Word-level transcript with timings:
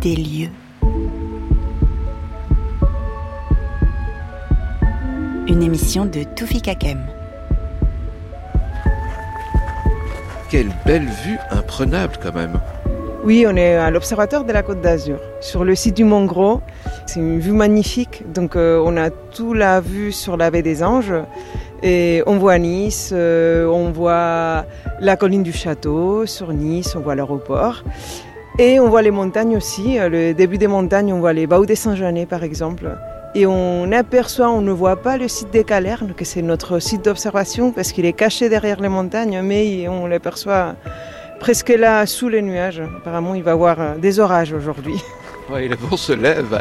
Des 0.00 0.14
lieux. 0.14 0.50
Une 5.48 5.62
émission 5.62 6.04
de 6.04 6.22
Toufi 6.36 6.62
Kakem. 6.62 7.00
Quelle 10.50 10.68
belle 10.86 11.06
vue 11.06 11.38
imprenable 11.50 12.12
quand 12.22 12.32
même. 12.32 12.60
Oui, 13.24 13.44
on 13.48 13.56
est 13.56 13.74
à 13.74 13.90
l'Observatoire 13.90 14.44
de 14.44 14.52
la 14.52 14.62
Côte 14.62 14.80
d'Azur, 14.80 15.18
sur 15.40 15.64
le 15.64 15.74
site 15.74 15.96
du 15.96 16.04
Mont 16.04 16.26
Gros. 16.26 16.60
C'est 17.06 17.18
une 17.18 17.40
vue 17.40 17.52
magnifique, 17.52 18.22
donc 18.32 18.54
euh, 18.54 18.80
on 18.84 18.96
a 18.96 19.10
tout 19.10 19.52
la 19.52 19.80
vue 19.80 20.12
sur 20.12 20.36
la 20.36 20.52
baie 20.52 20.62
des 20.62 20.84
Anges. 20.84 21.14
Et 21.82 22.22
on 22.26 22.38
voit 22.38 22.58
Nice, 22.58 23.10
euh, 23.12 23.66
on 23.66 23.90
voit 23.90 24.64
la 25.00 25.16
colline 25.16 25.42
du 25.42 25.52
château 25.52 26.26
sur 26.26 26.52
Nice, 26.52 26.94
on 26.96 27.00
voit 27.00 27.14
l'aéroport. 27.14 27.84
Et 28.60 28.80
on 28.80 28.88
voit 28.88 29.02
les 29.02 29.12
montagnes 29.12 29.56
aussi. 29.56 30.00
Euh, 30.00 30.08
le 30.08 30.34
début 30.34 30.58
des 30.58 30.66
montagnes, 30.66 31.12
on 31.12 31.20
voit 31.20 31.32
les 31.32 31.46
Baous 31.46 31.64
des 31.64 31.76
Saint-Jeannet 31.76 32.26
par 32.26 32.42
exemple. 32.42 32.90
Et 33.36 33.46
on 33.46 33.92
aperçoit, 33.92 34.50
on 34.50 34.62
ne 34.62 34.72
voit 34.72 34.96
pas 34.96 35.16
le 35.16 35.28
site 35.28 35.52
des 35.52 35.62
Calernes, 35.62 36.12
que 36.16 36.24
c'est 36.24 36.42
notre 36.42 36.80
site 36.80 37.04
d'observation 37.04 37.70
parce 37.70 37.92
qu'il 37.92 38.04
est 38.04 38.14
caché 38.14 38.48
derrière 38.48 38.80
les 38.80 38.88
montagnes, 38.88 39.42
mais 39.42 39.86
on 39.86 40.08
l'aperçoit 40.08 40.74
presque 41.38 41.68
là 41.68 42.04
sous 42.04 42.28
les 42.28 42.42
nuages. 42.42 42.82
Apparemment, 42.96 43.36
il 43.36 43.44
va 43.44 43.52
y 43.52 43.54
avoir 43.54 43.80
euh, 43.80 43.94
des 43.96 44.18
orages 44.18 44.52
aujourd'hui. 44.52 45.00
Oui, 45.50 45.68
le 45.68 45.76
vent 45.76 45.96
se 45.96 46.12
lève. 46.12 46.60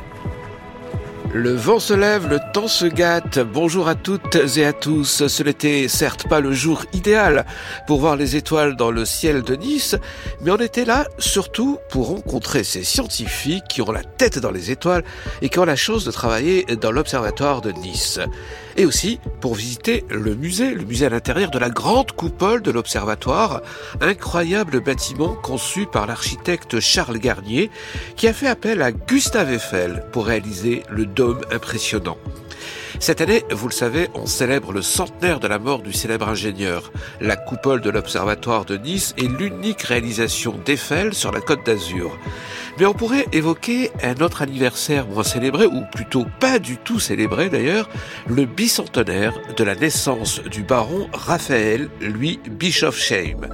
Le 1.34 1.54
vent 1.54 1.80
se 1.80 1.94
lève, 1.94 2.30
le 2.30 2.40
temps 2.54 2.70
se 2.70 2.86
gâte. 2.86 3.40
Bonjour 3.40 3.90
à 3.90 3.96
toutes 3.96 4.38
et 4.56 4.66
à 4.66 4.72
tous. 4.72 5.28
Ce 5.28 5.44
n'était 5.44 5.88
certes 5.90 6.28
pas 6.28 6.40
le 6.40 6.54
jour 6.54 6.86
idéal 6.94 7.46
pour 7.86 8.00
voir 8.00 8.16
les 8.16 8.38
étoiles 8.38 8.78
dans 8.78 8.92
le 8.92 9.04
ciel 9.04 9.42
de 9.42 9.56
Nice, 9.56 9.96
mais 10.42 10.52
on 10.52 10.58
était 10.58 10.86
là 10.86 11.06
surtout 11.20 11.80
pour 11.90 12.08
rencontrer 12.08 12.64
ces 12.64 12.84
scientifiques 12.84 13.66
qui 13.68 13.82
ont 13.82 13.92
la 13.92 14.04
tête 14.04 14.40
dans 14.40 14.52
les 14.52 14.72
étoiles 14.72 15.04
et 15.42 15.50
qui 15.50 15.60
ont 15.60 15.66
la 15.66 15.76
chance 15.76 16.06
de 16.06 16.12
travailler 16.12 16.64
dans 16.82 16.92
l'observatoire 16.92 17.62
de 17.62 17.72
Nice 17.72 18.20
et 18.78 18.86
aussi 18.86 19.20
pour 19.42 19.56
visiter 19.56 20.06
le 20.10 20.36
musée, 20.36 20.74
le 20.74 20.86
musée 20.86 21.08
à 21.08 21.10
l'intérieur 21.10 21.52
de 21.52 21.60
la 21.60 21.70
grande 21.70 22.12
coupole 22.12 22.62
de 22.62 22.72
l'observatoire, 22.72 23.62
incroyable 24.02 24.80
bâtiment 24.80 25.34
conçu 25.34 25.88
par 25.88 26.06
l'architecte 26.06 26.80
Charles 26.80 27.18
Garnier, 27.18 27.70
qui 28.16 28.28
a 28.28 28.34
fait 28.34 28.48
appel 28.48 28.82
à 28.82 28.92
Gustave 28.92 29.52
Eiffel 29.52 30.06
pour 30.12 30.28
réaliser 30.28 30.84
le 30.90 31.06
impressionnant. 31.52 32.18
Cette 33.00 33.22
année, 33.22 33.44
vous 33.52 33.68
le 33.68 33.74
savez, 33.74 34.10
on 34.16 34.26
célèbre 34.26 34.74
le 34.74 34.82
centenaire 34.82 35.40
de 35.40 35.48
la 35.48 35.60
mort 35.60 35.82
du 35.82 35.94
célèbre 35.94 36.30
ingénieur. 36.30 36.92
La 37.22 37.36
coupole 37.36 37.82
de 37.82 37.92
l'Observatoire 37.92 38.66
de 38.66 38.76
Nice 38.76 39.14
est 39.18 39.28
l'unique 39.28 39.84
réalisation 39.84 40.60
d'Eiffel 40.66 41.14
sur 41.14 41.32
la 41.32 41.40
côte 41.40 41.64
d'Azur. 41.66 42.18
Mais 42.80 42.86
on 42.86 42.94
pourrait 42.94 43.28
évoquer 43.32 43.92
un 44.02 44.16
autre 44.16 44.42
anniversaire 44.42 45.08
moins 45.08 45.24
célébré, 45.24 45.66
ou 45.66 45.84
plutôt 45.94 46.26
pas 46.40 46.58
du 46.58 46.78
tout 46.78 47.00
célébré 47.00 47.50
d'ailleurs, 47.50 47.88
le 48.28 48.46
bicentenaire 48.46 49.34
de 49.56 49.64
la 49.64 49.76
naissance 49.76 50.42
du 50.42 50.64
baron 50.64 51.08
Raphaël, 51.14 51.90
lui 52.02 52.40
Bischofsheim. 52.50 53.48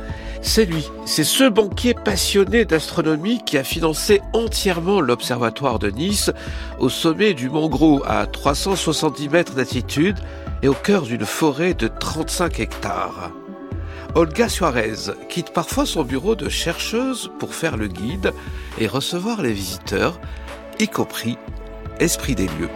C'est 0.45 0.65
lui, 0.65 0.91
c'est 1.05 1.23
ce 1.23 1.45
banquier 1.45 1.93
passionné 1.93 2.65
d'astronomie 2.65 3.41
qui 3.45 3.57
a 3.57 3.63
financé 3.63 4.21
entièrement 4.33 4.99
l'observatoire 4.99 5.79
de 5.79 5.89
Nice 5.89 6.31
au 6.79 6.89
sommet 6.89 7.33
du 7.33 7.49
Mont 7.49 7.69
Gros 7.69 8.03
à 8.05 8.27
370 8.27 9.29
mètres 9.29 9.55
d'altitude 9.55 10.19
et 10.61 10.67
au 10.67 10.73
cœur 10.73 11.03
d'une 11.03 11.25
forêt 11.25 11.73
de 11.73 11.87
35 11.87 12.59
hectares. 12.59 13.31
Olga 14.15 14.49
Suarez 14.49 15.13
quitte 15.29 15.53
parfois 15.53 15.85
son 15.85 16.03
bureau 16.03 16.35
de 16.35 16.49
chercheuse 16.49 17.31
pour 17.39 17.55
faire 17.55 17.77
le 17.77 17.87
guide 17.87 18.33
et 18.79 18.85
recevoir 18.85 19.41
les 19.41 19.53
visiteurs, 19.53 20.19
y 20.77 20.89
compris 20.89 21.37
Esprit 21.99 22.35
des 22.35 22.47
lieux. 22.47 22.69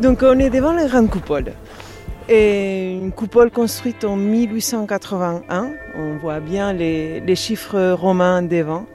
Donc 0.00 0.22
on 0.22 0.38
est 0.40 0.50
devant 0.50 0.72
la 0.72 0.86
grande 0.86 1.08
coupole. 1.08 1.52
Et 2.28 2.94
une 2.94 3.12
coupole 3.12 3.50
construite 3.50 4.02
en 4.04 4.16
1881. 4.16 5.72
On 5.94 6.16
voit 6.16 6.40
bien 6.40 6.72
les, 6.72 7.36
chiffres 7.36 7.92
romains 7.92 8.40
devant, 8.40 8.86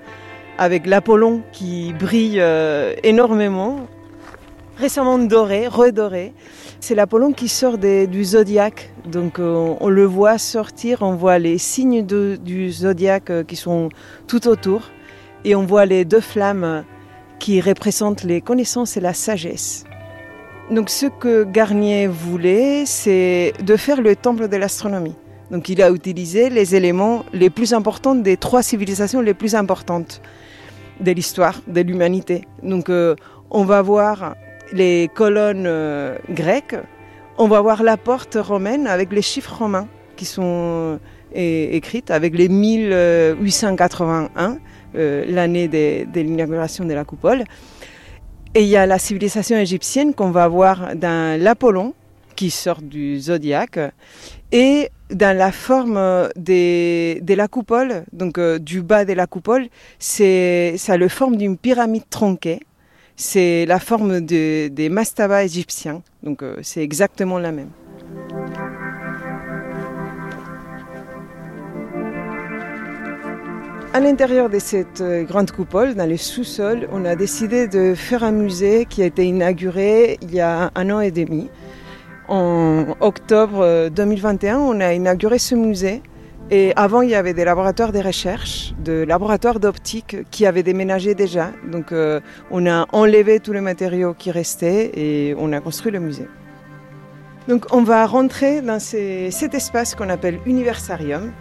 avec 0.58 0.88
l'Apollon 0.88 1.44
qui 1.52 1.94
brille 1.94 2.40
euh, 2.42 2.96
énormément, 3.04 3.88
récemment 4.78 5.20
doré, 5.20 5.68
redoré. 5.68 6.34
C'est 6.80 6.96
l'Apollon 6.96 7.32
qui 7.32 7.50
sort 7.50 7.78
du 7.78 8.24
zodiaque. 8.24 8.92
Donc 9.06 9.38
euh, 9.38 9.76
on, 9.80 9.90
le 9.90 10.06
voit 10.06 10.40
sortir, 10.40 11.04
on 11.04 11.14
voit 11.14 11.38
les 11.38 11.60
signes 11.60 12.04
du 12.04 12.72
zodiaque 12.72 13.30
euh, 13.30 13.44
qui 13.44 13.56
sont 13.56 13.90
tout 14.26 14.48
autour. 14.48 14.90
Et 15.46 15.56
on 15.56 15.66
voit 15.66 15.86
les 15.86 16.04
deux 16.04 16.20
flammes 16.20 16.84
qui 17.38 17.62
représentent 17.62 18.24
les 18.24 18.42
connaissances 18.42 18.98
et 18.98 19.02
la 19.02 19.14
sagesse. 19.14 19.86
Donc 20.72 20.90
ce 20.92 21.08
que 21.08 21.46
Garnier 21.46 22.06
voulait, 22.06 22.86
c'est 22.86 23.54
de 23.64 23.76
faire 23.76 24.02
le 24.02 24.16
temple 24.16 24.48
de 24.48 24.56
l'astronomie. 24.56 25.16
Donc 25.50 25.68
il 25.68 25.82
a 25.82 25.90
utilisé 25.90 26.52
les 26.52 26.76
éléments 26.76 27.26
les 27.34 27.50
plus 27.50 27.74
importants 27.74 28.14
des 28.14 28.38
trois 28.38 28.62
civilisations 28.62 29.22
les 29.22 29.34
plus 29.34 29.56
importantes 29.56 30.22
de 31.00 31.12
l'histoire 31.12 31.60
de 31.66 31.82
l'humanité. 31.82 32.44
Donc 32.62 32.90
euh, 32.90 33.16
on 33.50 33.64
va 33.64 33.82
voir 33.82 34.36
les 34.72 35.10
colonnes 35.16 35.66
euh, 35.66 36.20
grecques, 36.30 36.76
on 37.40 37.48
va 37.48 37.62
voir 37.62 37.82
la 37.82 37.98
porte 37.98 38.38
romaine 38.40 38.86
avec 38.86 39.12
les 39.12 39.24
chiffres 39.24 39.58
romains 39.58 39.88
qui 40.18 40.26
sont 40.26 40.44
euh, 40.44 41.00
écrites 41.72 42.12
avec 42.12 42.38
les 42.38 42.48
1881, 42.48 44.60
l'année 44.94 45.68
de, 45.68 46.06
de 46.12 46.22
l'inauguration 46.22 46.86
de 46.86 46.94
la 46.94 47.06
coupole. 47.06 47.44
Et 48.56 48.64
il 48.64 48.68
y 48.68 48.78
a 48.78 48.88
la 48.88 48.98
civilisation 48.98 49.58
égyptienne 49.58 50.16
qu'on 50.16 50.32
va 50.32 50.48
voir 50.48 50.96
dans 50.96 51.40
l'Apollon, 51.40 51.94
qui 52.36 52.50
sort 52.50 52.82
du 52.82 53.20
zodiaque, 53.20 53.80
et 54.52 54.90
dans 55.12 55.38
la 55.38 55.52
forme 55.52 56.30
de 56.36 57.34
la 57.36 57.48
coupole, 57.48 58.06
donc 58.12 58.40
euh, 58.40 58.58
du 58.58 58.82
bas 58.82 59.06
de 59.06 59.14
la 59.14 59.28
coupole, 59.28 59.68
c'est 60.00 60.76
ça 60.78 60.94
a 60.94 60.98
la 60.98 61.10
forme 61.10 61.38
d'une 61.38 61.58
pyramide 61.58 62.10
tronquée. 62.10 62.60
C'est 63.16 63.66
la 63.68 63.80
forme 63.80 64.22
des 64.22 64.90
mastabas 64.90 65.44
égyptiens, 65.44 66.02
donc 66.24 66.42
euh, 66.42 66.56
c'est 66.64 66.82
exactement 66.82 67.38
la 67.38 67.52
même. 67.52 67.70
À 73.92 74.00
l'intérieur 74.00 74.52
de 74.52 74.60
cette 74.60 75.02
euh, 75.02 75.24
grande 75.24 75.50
coupole, 75.50 75.96
dans 75.96 76.08
les 76.08 76.18
sous-sols, 76.18 76.88
on 76.92 77.06
a 77.06 77.16
décidé 77.16 77.68
de 77.68 77.96
faire 77.96 78.24
un 78.24 78.32
musée 78.32 78.86
qui 78.86 79.02
a 79.02 79.06
été 79.08 79.26
inauguré 79.26 80.20
il 80.22 80.32
y 80.32 80.40
a 80.42 80.70
un 80.76 80.90
an 80.92 81.00
et 81.00 81.10
demi. 81.10 81.50
En 82.28 82.96
octobre 83.00 83.90
2021, 83.90 84.58
euh, 84.58 84.62
on 84.62 84.80
a 84.80 84.94
inauguré 84.94 85.40
ce 85.40 85.56
musée. 85.56 86.04
Et 86.52 86.72
avant, 86.76 87.02
il 87.02 87.10
y 87.10 87.16
avait 87.16 87.34
des 87.34 87.44
laboratoires 87.44 87.92
de 87.92 87.98
recherche, 87.98 88.76
des 88.78 89.08
laboratoires 89.08 89.60
d'optique 89.60 90.18
qui 90.30 90.46
avaient 90.46 90.62
déménagé 90.62 91.16
déjà. 91.16 91.50
Donc, 91.72 91.92
euh, 91.92 92.20
on 92.52 92.68
a 92.68 92.86
enlevé 92.92 93.40
tous 93.40 93.54
les 93.54 93.62
matériaux 93.62 94.14
qui 94.14 94.30
restaient 94.30 94.92
et 94.94 95.36
on 95.40 95.52
a 95.52 95.62
construit 95.62 95.92
le 95.92 96.00
musée. 96.00 96.28
Donc, 97.48 97.66
on 97.72 97.82
va 97.82 98.06
rentrer 98.06 98.62
dans 98.62 98.80
cet 98.80 99.56
espace 99.56 99.96
qu'on 99.96 100.10
appelle 100.10 100.38
Universarium. 100.46 101.32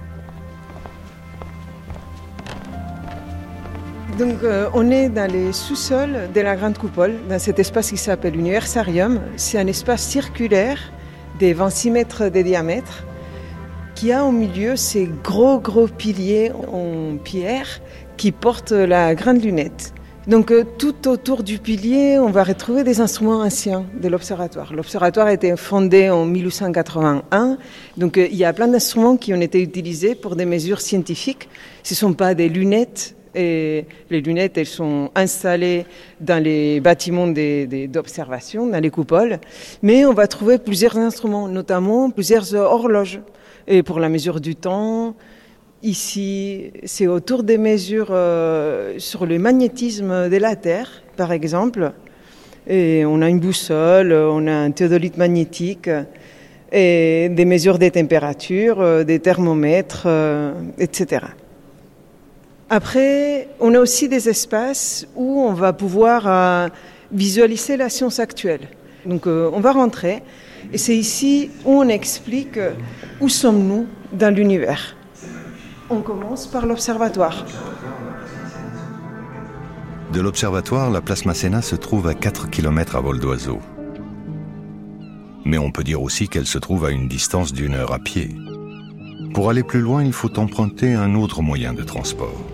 Donc, 4.18 4.42
euh, 4.42 4.68
on 4.74 4.90
est 4.90 5.08
dans 5.08 5.30
les 5.30 5.52
sous-sols 5.52 6.30
de 6.34 6.40
la 6.40 6.56
Grande 6.56 6.76
Coupole, 6.76 7.14
dans 7.28 7.38
cet 7.38 7.60
espace 7.60 7.90
qui 7.90 7.96
s'appelle 7.96 8.34
Universarium. 8.34 9.20
C'est 9.36 9.58
un 9.58 9.66
espace 9.68 10.02
circulaire 10.02 10.92
de 11.38 11.52
26 11.52 11.92
mètres 11.92 12.28
de 12.28 12.42
diamètre 12.42 13.04
qui 13.94 14.10
a 14.10 14.24
au 14.24 14.32
milieu 14.32 14.74
ces 14.74 15.08
gros, 15.22 15.60
gros 15.60 15.86
piliers 15.86 16.50
en 16.50 17.16
pierre 17.16 17.80
qui 18.16 18.32
portent 18.32 18.72
la 18.72 19.14
grande 19.14 19.40
lunette. 19.40 19.94
Donc 20.26 20.50
euh, 20.50 20.64
tout 20.78 21.06
autour 21.06 21.44
du 21.44 21.60
pilier, 21.60 22.18
on 22.18 22.30
va 22.30 22.42
retrouver 22.42 22.82
des 22.82 23.00
instruments 23.00 23.42
anciens 23.42 23.86
de 24.02 24.08
l'observatoire. 24.08 24.74
L'observatoire 24.74 25.28
a 25.28 25.32
été 25.32 25.56
fondé 25.56 26.10
en 26.10 26.24
1881, 26.24 27.56
donc 27.96 28.18
euh, 28.18 28.26
il 28.30 28.36
y 28.36 28.44
a 28.44 28.52
plein 28.52 28.66
d'instruments 28.66 29.16
qui 29.16 29.32
ont 29.32 29.40
été 29.40 29.62
utilisés 29.62 30.16
pour 30.16 30.34
des 30.34 30.44
mesures 30.44 30.80
scientifiques. 30.80 31.48
Ce 31.84 31.94
ne 31.94 31.96
sont 31.96 32.14
pas 32.14 32.34
des 32.34 32.48
lunettes 32.48 33.14
et 33.34 33.84
les 34.10 34.20
lunettes, 34.20 34.58
elles 34.58 34.66
sont 34.66 35.10
installées 35.14 35.86
dans 36.20 36.42
les 36.42 36.80
bâtiments 36.80 37.28
d'observation, 37.28 38.66
dans 38.66 38.80
les 38.80 38.90
coupoles. 38.90 39.38
Mais 39.82 40.04
on 40.04 40.12
va 40.12 40.26
trouver 40.26 40.58
plusieurs 40.58 40.96
instruments, 40.96 41.48
notamment 41.48 42.10
plusieurs 42.10 42.54
horloges. 42.54 43.20
Et 43.66 43.82
pour 43.82 44.00
la 44.00 44.08
mesure 44.08 44.40
du 44.40 44.56
temps, 44.56 45.14
ici, 45.82 46.70
c'est 46.84 47.06
autour 47.06 47.42
des 47.42 47.58
mesures 47.58 48.08
euh, 48.10 48.94
sur 48.98 49.26
le 49.26 49.38
magnétisme 49.38 50.28
de 50.28 50.36
la 50.36 50.56
Terre, 50.56 51.02
par 51.16 51.32
exemple. 51.32 51.92
Et 52.66 53.04
on 53.06 53.22
a 53.22 53.28
une 53.28 53.40
boussole, 53.40 54.12
on 54.12 54.46
a 54.46 54.52
un 54.52 54.70
théodolite 54.70 55.16
magnétique. 55.16 55.90
et 56.70 57.30
des 57.30 57.46
mesures 57.46 57.78
de 57.78 57.88
température, 57.88 59.04
des 59.04 59.20
thermomètres, 59.20 60.06
etc. 60.78 61.20
Après, 62.70 63.48
on 63.60 63.74
a 63.74 63.78
aussi 63.78 64.08
des 64.08 64.28
espaces 64.28 65.06
où 65.16 65.40
on 65.40 65.54
va 65.54 65.72
pouvoir 65.72 66.70
visualiser 67.10 67.78
la 67.78 67.88
science 67.88 68.18
actuelle. 68.18 68.68
Donc 69.06 69.26
on 69.26 69.60
va 69.60 69.72
rentrer 69.72 70.22
et 70.72 70.76
c'est 70.76 70.96
ici 70.96 71.50
où 71.64 71.80
on 71.80 71.88
explique 71.88 72.58
où 73.20 73.28
sommes-nous 73.30 73.86
dans 74.12 74.34
l'univers. 74.34 74.96
On 75.88 76.02
commence 76.02 76.46
par 76.46 76.66
l'observatoire. 76.66 77.46
De 80.12 80.20
l'observatoire, 80.20 80.90
la 80.90 81.00
place 81.00 81.24
Masséna 81.24 81.62
se 81.62 81.76
trouve 81.76 82.06
à 82.06 82.14
4 82.14 82.50
km 82.50 82.96
à 82.96 83.00
vol 83.00 83.18
d'oiseau. 83.18 83.60
Mais 85.46 85.56
on 85.56 85.70
peut 85.70 85.84
dire 85.84 86.02
aussi 86.02 86.28
qu'elle 86.28 86.46
se 86.46 86.58
trouve 86.58 86.84
à 86.84 86.90
une 86.90 87.08
distance 87.08 87.54
d'une 87.54 87.74
heure 87.74 87.92
à 87.92 87.98
pied. 87.98 88.34
Pour 89.32 89.48
aller 89.48 89.62
plus 89.62 89.80
loin, 89.80 90.04
il 90.04 90.12
faut 90.12 90.38
emprunter 90.38 90.92
un 90.92 91.14
autre 91.14 91.40
moyen 91.40 91.72
de 91.72 91.82
transport. 91.82 92.44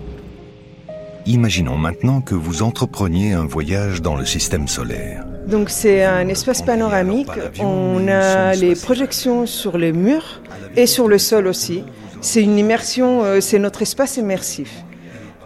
Imaginons 1.27 1.75
maintenant 1.75 2.21
que 2.21 2.35
vous 2.35 2.61
entrepreniez 2.61 3.33
un 3.33 3.47
voyage 3.47 4.03
dans 4.03 4.15
le 4.15 4.25
système 4.25 4.67
solaire. 4.67 5.25
Donc 5.47 5.71
c'est 5.71 6.03
un 6.03 6.27
espace 6.27 6.61
panoramique. 6.61 7.31
On 7.59 8.07
a 8.07 8.53
les 8.53 8.75
projections 8.75 9.47
sur 9.47 9.77
les 9.79 9.91
murs 9.91 10.41
et 10.75 10.85
sur 10.85 11.07
le 11.07 11.17
sol 11.17 11.47
aussi. 11.47 11.83
C'est 12.21 12.43
une 12.43 12.59
immersion, 12.59 13.23
euh, 13.23 13.41
c'est 13.41 13.57
notre 13.57 13.81
espace 13.81 14.17
immersif. 14.17 14.83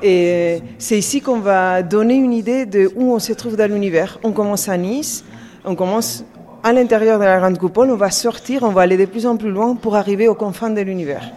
Et 0.03 0.61
c'est 0.79 0.97
ici 0.97 1.21
qu'on 1.21 1.39
va 1.39 1.81
donner 1.81 2.15
une 2.15 2.33
idée 2.33 2.65
de 2.65 2.91
où 2.95 3.13
on 3.13 3.19
se 3.19 3.31
trouve 3.31 3.55
dans 3.55 3.71
l'univers. 3.71 4.19
On 4.23 4.33
commence 4.33 4.67
à 4.67 4.77
Nice, 4.77 5.23
on 5.63 5.75
commence 5.75 6.25
à 6.63 6.73
l'intérieur 6.73 7.19
de 7.19 7.23
la 7.23 7.39
grande 7.39 7.57
coupole, 7.57 7.89
on 7.89 7.95
va 7.95 8.11
sortir, 8.11 8.63
on 8.63 8.69
va 8.69 8.81
aller 8.81 8.97
de 8.97 9.05
plus 9.05 9.25
en 9.25 9.37
plus 9.37 9.49
loin 9.49 9.75
pour 9.75 9.95
arriver 9.95 10.27
aux 10.27 10.35
confins 10.35 10.69
de 10.69 10.81
l'univers. 10.81 11.31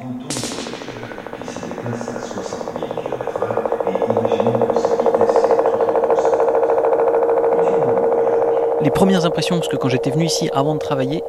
Premières 9.03 9.25
impressions, 9.25 9.57
parce 9.57 9.67
que 9.67 9.75
quand 9.75 9.89
j'étais 9.89 10.11
venu 10.11 10.27
ici 10.27 10.49
avant 10.55 10.75
de 10.75 10.79
travailler, 10.79 11.25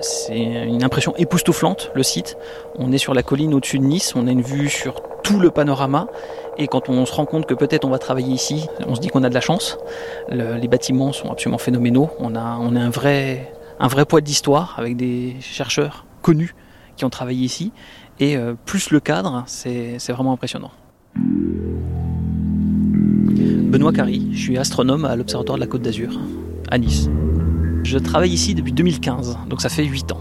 c'est 0.00 0.34
une 0.34 0.82
impression 0.82 1.14
époustouflante, 1.18 1.90
le 1.94 2.02
site. 2.02 2.38
On 2.76 2.90
est 2.90 2.96
sur 2.96 3.12
la 3.12 3.22
colline 3.22 3.52
au-dessus 3.52 3.78
de 3.78 3.84
Nice, 3.84 4.14
on 4.16 4.26
a 4.26 4.30
une 4.30 4.40
vue 4.40 4.70
sur 4.70 5.02
tout 5.22 5.38
le 5.38 5.50
panorama. 5.50 6.06
Et 6.56 6.68
quand 6.68 6.88
on 6.88 7.04
se 7.04 7.12
rend 7.12 7.26
compte 7.26 7.44
que 7.44 7.52
peut-être 7.52 7.84
on 7.84 7.90
va 7.90 7.98
travailler 7.98 8.32
ici, 8.32 8.66
on 8.86 8.94
se 8.94 9.00
dit 9.02 9.08
qu'on 9.08 9.24
a 9.24 9.28
de 9.28 9.34
la 9.34 9.42
chance. 9.42 9.76
les 10.30 10.68
bâtiments 10.68 11.12
sont 11.12 11.30
absolument 11.30 11.58
phénoménaux. 11.58 12.08
On 12.18 12.34
a, 12.34 12.56
on 12.58 12.74
a 12.76 12.80
un, 12.80 12.88
vrai, 12.88 13.52
un 13.78 13.88
vrai 13.88 14.06
poids 14.06 14.22
d'histoire 14.22 14.76
avec 14.78 14.96
des 14.96 15.36
chercheurs 15.42 16.06
connus 16.22 16.54
qui 16.96 17.04
ont 17.04 17.10
travaillé 17.10 17.44
ici. 17.44 17.72
Et 18.20 18.38
euh, 18.38 18.54
plus 18.64 18.90
le 18.90 19.00
cadre, 19.00 19.44
c'est 19.46 19.98
vraiment 20.08 20.32
impressionnant. 20.32 20.70
Benoît 23.72 23.92
Carry, 23.92 24.30
je 24.32 24.38
suis 24.38 24.56
astronome 24.56 25.04
à 25.04 25.14
l'Observatoire 25.14 25.58
de 25.58 25.60
la 25.60 25.66
Côte 25.66 25.82
d'Azur 25.82 26.18
à 26.72 26.78
Nice. 26.78 27.10
Je 27.84 27.98
travaille 27.98 28.30
ici 28.30 28.54
depuis 28.54 28.72
2015, 28.72 29.40
donc 29.48 29.60
ça 29.60 29.68
fait 29.68 29.84
8 29.84 30.12
ans. 30.12 30.20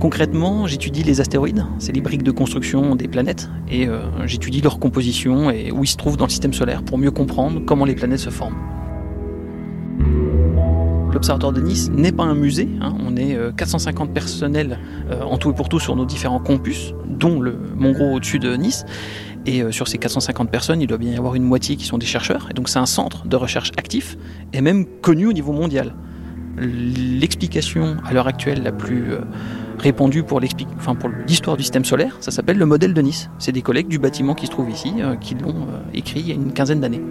Concrètement, 0.00 0.66
j'étudie 0.66 1.04
les 1.04 1.20
astéroïdes, 1.20 1.64
c'est 1.78 1.92
les 1.92 2.00
briques 2.00 2.24
de 2.24 2.32
construction 2.32 2.96
des 2.96 3.06
planètes, 3.06 3.48
et 3.70 3.86
euh, 3.86 4.00
j'étudie 4.26 4.60
leur 4.60 4.80
composition 4.80 5.48
et 5.48 5.70
où 5.70 5.84
ils 5.84 5.86
se 5.86 5.96
trouvent 5.96 6.16
dans 6.16 6.24
le 6.24 6.30
système 6.30 6.52
solaire 6.52 6.82
pour 6.82 6.98
mieux 6.98 7.12
comprendre 7.12 7.60
comment 7.64 7.84
les 7.84 7.94
planètes 7.94 8.18
se 8.18 8.30
forment. 8.30 8.56
L'Observatoire 11.12 11.52
de 11.52 11.60
Nice 11.60 11.88
n'est 11.90 12.12
pas 12.12 12.24
un 12.24 12.34
musée, 12.34 12.68
hein. 12.80 12.92
on 12.98 13.16
est 13.16 13.38
450 13.56 14.08
euh, 14.08 14.12
personnels 14.12 14.80
euh, 15.10 15.22
en 15.22 15.38
tout 15.38 15.50
et 15.50 15.54
pour 15.54 15.68
tout 15.68 15.78
sur 15.78 15.94
nos 15.94 16.04
différents 16.04 16.40
campus, 16.40 16.94
dont 17.08 17.40
le 17.40 17.56
Mont-Gros 17.76 18.16
au-dessus 18.16 18.40
de 18.40 18.56
Nice, 18.56 18.84
et 19.46 19.72
sur 19.72 19.88
ces 19.88 19.98
450 19.98 20.50
personnes, 20.50 20.80
il 20.80 20.86
doit 20.86 20.98
bien 20.98 21.12
y 21.12 21.16
avoir 21.16 21.34
une 21.34 21.44
moitié 21.44 21.76
qui 21.76 21.84
sont 21.84 21.98
des 21.98 22.06
chercheurs. 22.06 22.48
Et 22.50 22.54
donc 22.54 22.68
c'est 22.68 22.78
un 22.78 22.86
centre 22.86 23.26
de 23.26 23.36
recherche 23.36 23.70
actif 23.76 24.16
et 24.52 24.60
même 24.60 24.84
connu 25.00 25.26
au 25.26 25.32
niveau 25.32 25.52
mondial. 25.52 25.94
L'explication 26.58 27.96
à 28.04 28.14
l'heure 28.14 28.28
actuelle 28.28 28.62
la 28.62 28.72
plus 28.72 29.12
euh, 29.12 29.20
répandue 29.78 30.22
pour 30.22 30.40
l'histoire 30.40 31.56
du 31.56 31.62
système 31.62 31.84
solaire, 31.84 32.16
ça 32.20 32.30
s'appelle 32.30 32.56
le 32.56 32.64
modèle 32.64 32.94
de 32.94 33.02
Nice. 33.02 33.28
C'est 33.38 33.52
des 33.52 33.60
collègues 33.62 33.88
du 33.88 33.98
bâtiment 33.98 34.34
qui 34.34 34.46
se 34.46 34.50
trouve 34.50 34.70
ici 34.70 34.94
euh, 35.00 35.16
qui 35.16 35.34
l'ont 35.34 35.50
euh, 35.50 35.80
écrit 35.92 36.20
il 36.20 36.28
y 36.28 36.32
a 36.32 36.34
une 36.34 36.52
quinzaine 36.52 36.80
d'années. 36.80 37.02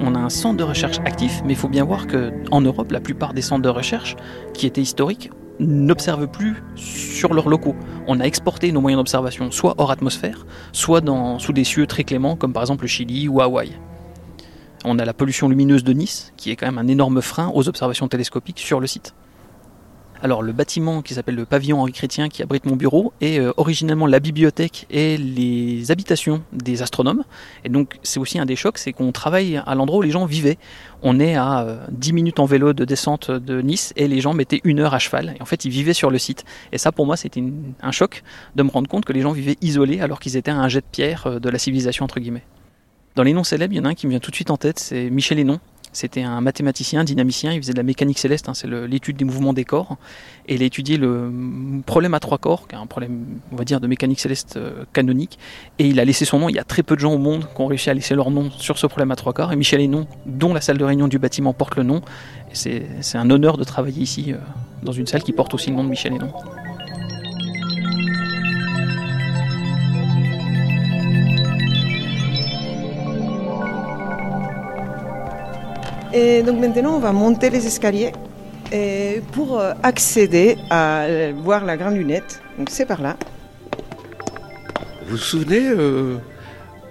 On 0.00 0.16
a 0.16 0.18
un 0.18 0.28
centre 0.28 0.56
de 0.56 0.64
recherche 0.64 0.98
actif, 1.04 1.42
mais 1.44 1.52
il 1.52 1.56
faut 1.56 1.68
bien 1.68 1.84
voir 1.84 2.06
qu'en 2.08 2.60
Europe, 2.60 2.90
la 2.90 3.00
plupart 3.00 3.32
des 3.32 3.42
centres 3.42 3.62
de 3.62 3.68
recherche 3.68 4.16
qui 4.52 4.66
étaient 4.66 4.82
historiques 4.82 5.30
n'observent 5.60 6.26
plus 6.26 6.62
sur 6.76 7.34
leurs 7.34 7.48
locaux. 7.48 7.76
On 8.06 8.20
a 8.20 8.24
exporté 8.24 8.72
nos 8.72 8.80
moyens 8.80 9.00
d'observation 9.00 9.50
soit 9.50 9.74
hors 9.78 9.90
atmosphère, 9.90 10.46
soit 10.72 11.00
dans, 11.00 11.38
sous 11.38 11.52
des 11.52 11.64
cieux 11.64 11.86
très 11.86 12.04
cléments 12.04 12.36
comme 12.36 12.52
par 12.52 12.62
exemple 12.62 12.84
le 12.84 12.88
Chili 12.88 13.28
ou 13.28 13.40
Hawaï. 13.40 13.72
On 14.84 14.98
a 14.98 15.04
la 15.04 15.14
pollution 15.14 15.48
lumineuse 15.48 15.82
de 15.82 15.92
Nice, 15.92 16.32
qui 16.36 16.50
est 16.50 16.56
quand 16.56 16.66
même 16.66 16.78
un 16.78 16.88
énorme 16.88 17.22
frein 17.22 17.50
aux 17.54 17.68
observations 17.68 18.06
télescopiques 18.06 18.58
sur 18.58 18.80
le 18.80 18.86
site. 18.86 19.14
Alors 20.22 20.42
le 20.42 20.52
bâtiment 20.52 21.02
qui 21.02 21.14
s'appelle 21.14 21.34
le 21.34 21.44
pavillon 21.44 21.80
Henri 21.80 21.92
Chrétien 21.92 22.28
qui 22.28 22.42
abrite 22.42 22.64
mon 22.64 22.76
bureau 22.76 23.12
est 23.20 23.38
euh, 23.38 23.52
originellement 23.56 24.06
la 24.06 24.20
bibliothèque 24.20 24.86
et 24.90 25.18
les 25.18 25.90
habitations 25.90 26.42
des 26.52 26.82
astronomes. 26.82 27.24
Et 27.64 27.68
donc 27.68 27.98
c'est 28.02 28.18
aussi 28.18 28.38
un 28.38 28.46
des 28.46 28.56
chocs, 28.56 28.78
c'est 28.78 28.92
qu'on 28.92 29.12
travaille 29.12 29.60
à 29.66 29.74
l'endroit 29.74 29.98
où 29.98 30.02
les 30.02 30.10
gens 30.10 30.24
vivaient. 30.24 30.56
On 31.02 31.20
est 31.20 31.34
à 31.34 31.66
10 31.90 32.10
euh, 32.10 32.14
minutes 32.14 32.38
en 32.38 32.46
vélo 32.46 32.72
de 32.72 32.84
descente 32.84 33.30
de 33.30 33.60
Nice 33.60 33.92
et 33.96 34.08
les 34.08 34.20
gens 34.20 34.32
mettaient 34.32 34.60
une 34.64 34.80
heure 34.80 34.94
à 34.94 34.98
cheval. 34.98 35.34
Et 35.38 35.42
en 35.42 35.46
fait 35.46 35.64
ils 35.64 35.70
vivaient 35.70 35.92
sur 35.92 36.10
le 36.10 36.18
site. 36.18 36.44
Et 36.72 36.78
ça 36.78 36.90
pour 36.90 37.06
moi 37.06 37.16
c'était 37.16 37.42
un 37.82 37.92
choc 37.92 38.22
de 38.56 38.62
me 38.62 38.70
rendre 38.70 38.88
compte 38.88 39.04
que 39.04 39.12
les 39.12 39.20
gens 39.20 39.32
vivaient 39.32 39.58
isolés 39.60 40.00
alors 40.00 40.20
qu'ils 40.20 40.36
étaient 40.36 40.50
un 40.50 40.68
jet 40.68 40.80
de 40.80 40.86
pierre 40.90 41.26
euh, 41.26 41.38
de 41.38 41.50
la 41.50 41.58
civilisation 41.58 42.04
entre 42.04 42.20
guillemets. 42.20 42.44
Dans 43.14 43.22
les 43.22 43.32
noms 43.32 43.44
célèbres, 43.44 43.72
il 43.72 43.76
y 43.76 43.80
en 43.80 43.84
a 43.84 43.90
un 43.90 43.94
qui 43.94 44.06
me 44.06 44.10
vient 44.10 44.18
tout 44.18 44.32
de 44.32 44.36
suite 44.36 44.50
en 44.50 44.56
tête, 44.56 44.80
c'est 44.80 45.08
Michel 45.08 45.38
Hénon, 45.38 45.60
c'était 45.94 46.22
un 46.22 46.40
mathématicien, 46.40 47.04
dynamicien, 47.04 47.52
il 47.52 47.62
faisait 47.62 47.72
de 47.72 47.78
la 47.78 47.84
mécanique 47.84 48.18
céleste, 48.18 48.48
hein, 48.48 48.54
c'est 48.54 48.66
l'étude 48.66 49.16
des 49.16 49.24
mouvements 49.24 49.52
des 49.52 49.64
corps. 49.64 49.96
Et 50.48 50.56
il 50.56 50.62
a 50.62 50.66
étudié 50.66 50.96
le 50.96 51.30
problème 51.86 52.14
à 52.14 52.20
trois 52.20 52.38
corps, 52.38 52.66
qui 52.68 52.74
est 52.74 52.78
un 52.78 52.86
problème, 52.86 53.24
on 53.52 53.56
va 53.56 53.64
dire, 53.64 53.80
de 53.80 53.86
mécanique 53.86 54.20
céleste 54.20 54.56
euh, 54.56 54.84
canonique. 54.92 55.38
Et 55.78 55.86
il 55.86 56.00
a 56.00 56.04
laissé 56.04 56.24
son 56.24 56.40
nom, 56.40 56.48
il 56.48 56.56
y 56.56 56.58
a 56.58 56.64
très 56.64 56.82
peu 56.82 56.96
de 56.96 57.00
gens 57.00 57.12
au 57.12 57.18
monde 57.18 57.46
qui 57.54 57.60
ont 57.60 57.66
réussi 57.66 57.90
à 57.90 57.94
laisser 57.94 58.14
leur 58.14 58.30
nom 58.30 58.50
sur 58.50 58.76
ce 58.76 58.86
problème 58.86 59.12
à 59.12 59.16
trois 59.16 59.32
corps. 59.32 59.52
Et 59.52 59.56
Michel 59.56 59.80
Hénon, 59.80 60.06
dont 60.26 60.52
la 60.52 60.60
salle 60.60 60.78
de 60.78 60.84
réunion 60.84 61.08
du 61.08 61.18
bâtiment 61.18 61.52
porte 61.52 61.76
le 61.76 61.84
nom, 61.84 62.02
c'est 62.52 62.84
un 63.14 63.30
honneur 63.30 63.56
de 63.56 63.64
travailler 63.64 64.02
ici, 64.02 64.32
euh, 64.32 64.36
dans 64.82 64.92
une 64.92 65.06
salle 65.06 65.22
qui 65.22 65.32
porte 65.32 65.54
aussi 65.54 65.70
le 65.70 65.76
nom 65.76 65.84
de 65.84 65.90
Michel 65.90 66.12
Hénon. 66.12 66.32
Et 76.14 76.42
donc 76.42 76.60
maintenant, 76.60 76.94
on 76.94 77.00
va 77.00 77.12
monter 77.12 77.50
les 77.50 77.66
escaliers 77.66 78.12
pour 79.32 79.58
euh, 79.58 79.72
accéder 79.82 80.56
à 80.70 81.06
voir 81.36 81.64
la 81.64 81.76
grande 81.76 81.96
lunette. 81.96 82.40
Donc 82.58 82.70
c'est 82.70 82.86
par 82.86 83.02
là. 83.02 83.16
Vous 85.04 85.12
vous 85.12 85.16
souvenez, 85.16 85.68
euh, 85.68 86.16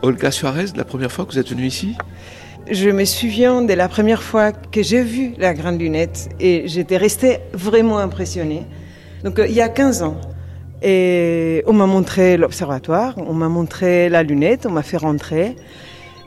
Olga 0.01 0.29
Suarez, 0.29 0.65
de 0.73 0.77
la 0.77 0.83
première 0.83 1.11
fois 1.11 1.25
que 1.25 1.31
vous 1.31 1.39
êtes 1.39 1.49
venue 1.49 1.65
ici? 1.65 1.95
Je 2.69 2.89
me 2.89 3.05
souviens 3.05 3.61
de 3.61 3.73
la 3.73 3.89
première 3.89 4.23
fois 4.23 4.51
que 4.51 4.83
j'ai 4.83 5.01
vu 5.01 5.33
la 5.37 5.53
grande 5.53 5.79
lunette 5.79 6.29
et 6.39 6.63
j'étais 6.67 6.97
restée 6.97 7.39
vraiment 7.53 7.97
impressionnée. 7.97 8.65
Donc 9.23 9.39
euh, 9.39 9.47
il 9.47 9.53
y 9.53 9.61
a 9.61 9.69
15 9.69 10.03
ans. 10.03 10.17
Et 10.81 11.63
on 11.65 11.71
m'a 11.71 11.85
montré 11.85 12.35
l'observatoire, 12.35 13.15
on 13.17 13.33
m'a 13.33 13.47
montré 13.47 14.09
la 14.09 14.21
lunette, 14.21 14.65
on 14.65 14.71
m'a 14.71 14.83
fait 14.83 14.97
rentrer. 14.97 15.55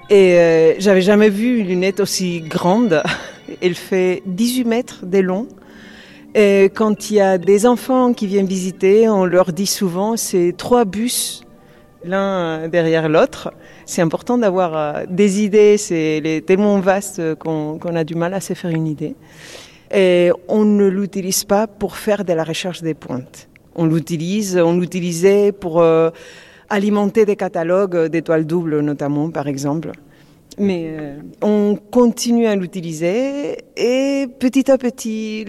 Et 0.09 0.39
euh, 0.39 0.75
j'avais 0.79 1.03
jamais 1.03 1.31
vu 1.31 1.59
une 1.59 1.67
lunette 1.67 1.99
aussi 1.99 2.41
grande. 2.41 3.03
Elle 3.61 3.75
fait 3.75 4.23
18 4.27 4.65
mètres 4.65 5.07
de 5.07 5.19
long. 5.19 5.49
Et 6.35 6.71
quand 6.75 7.11
il 7.11 7.17
y 7.17 7.21
a 7.21 7.39
des 7.39 7.67
enfants 7.67 8.13
qui 8.13 8.27
viennent 8.27 8.47
visiter, 8.47 9.09
on 9.09 9.25
leur 9.25 9.53
dit 9.53 9.67
souvent 9.67 10.17
c'est 10.17 10.55
trois 10.57 10.85
bus 10.85 11.43
l'un 12.05 12.69
derrière 12.69 13.09
l'autre. 13.09 13.53
C'est 13.85 14.03
important 14.03 14.39
d'avoir 14.39 14.77
euh, 14.77 15.05
des 15.09 15.43
idées, 15.43 15.77
c'est 15.77 16.45
tellement 16.47 16.79
vaste 16.79 17.35
qu'on 17.37 17.79
a 17.81 18.05
du 18.05 18.15
mal 18.15 18.33
à 18.35 18.41
se 18.41 18.53
faire 18.53 18.71
une 18.71 18.87
idée. 18.87 19.17
Et 19.93 20.31
on 20.47 20.65
ne 20.65 20.87
l'utilise 20.87 21.45
pas 21.45 21.67
pour 21.67 21.97
faire 21.97 22.25
de 22.25 22.33
la 22.33 22.45
recherche 22.45 22.83
des 22.83 22.95
pointes. 22.95 23.49
On 23.75 23.87
l'utilise, 23.87 24.57
on 24.57 24.79
l'utilisait 24.79 25.53
pour 25.53 25.81
euh, 25.81 26.11
alimenter 26.69 27.25
des 27.25 27.37
catalogues 27.37 28.07
d'étoiles 28.07 28.47
doubles 28.47 28.81
notamment, 28.81 29.31
par 29.31 29.49
exemple. 29.49 29.93
Mais 30.59 30.87
euh, 30.89 31.19
on 31.43 31.77
continue 31.91 32.47
à 32.47 32.57
l'utiliser 32.57 33.59
et 33.77 34.27
petit 34.39 34.71
à 34.71 34.79
petit, 34.79 35.45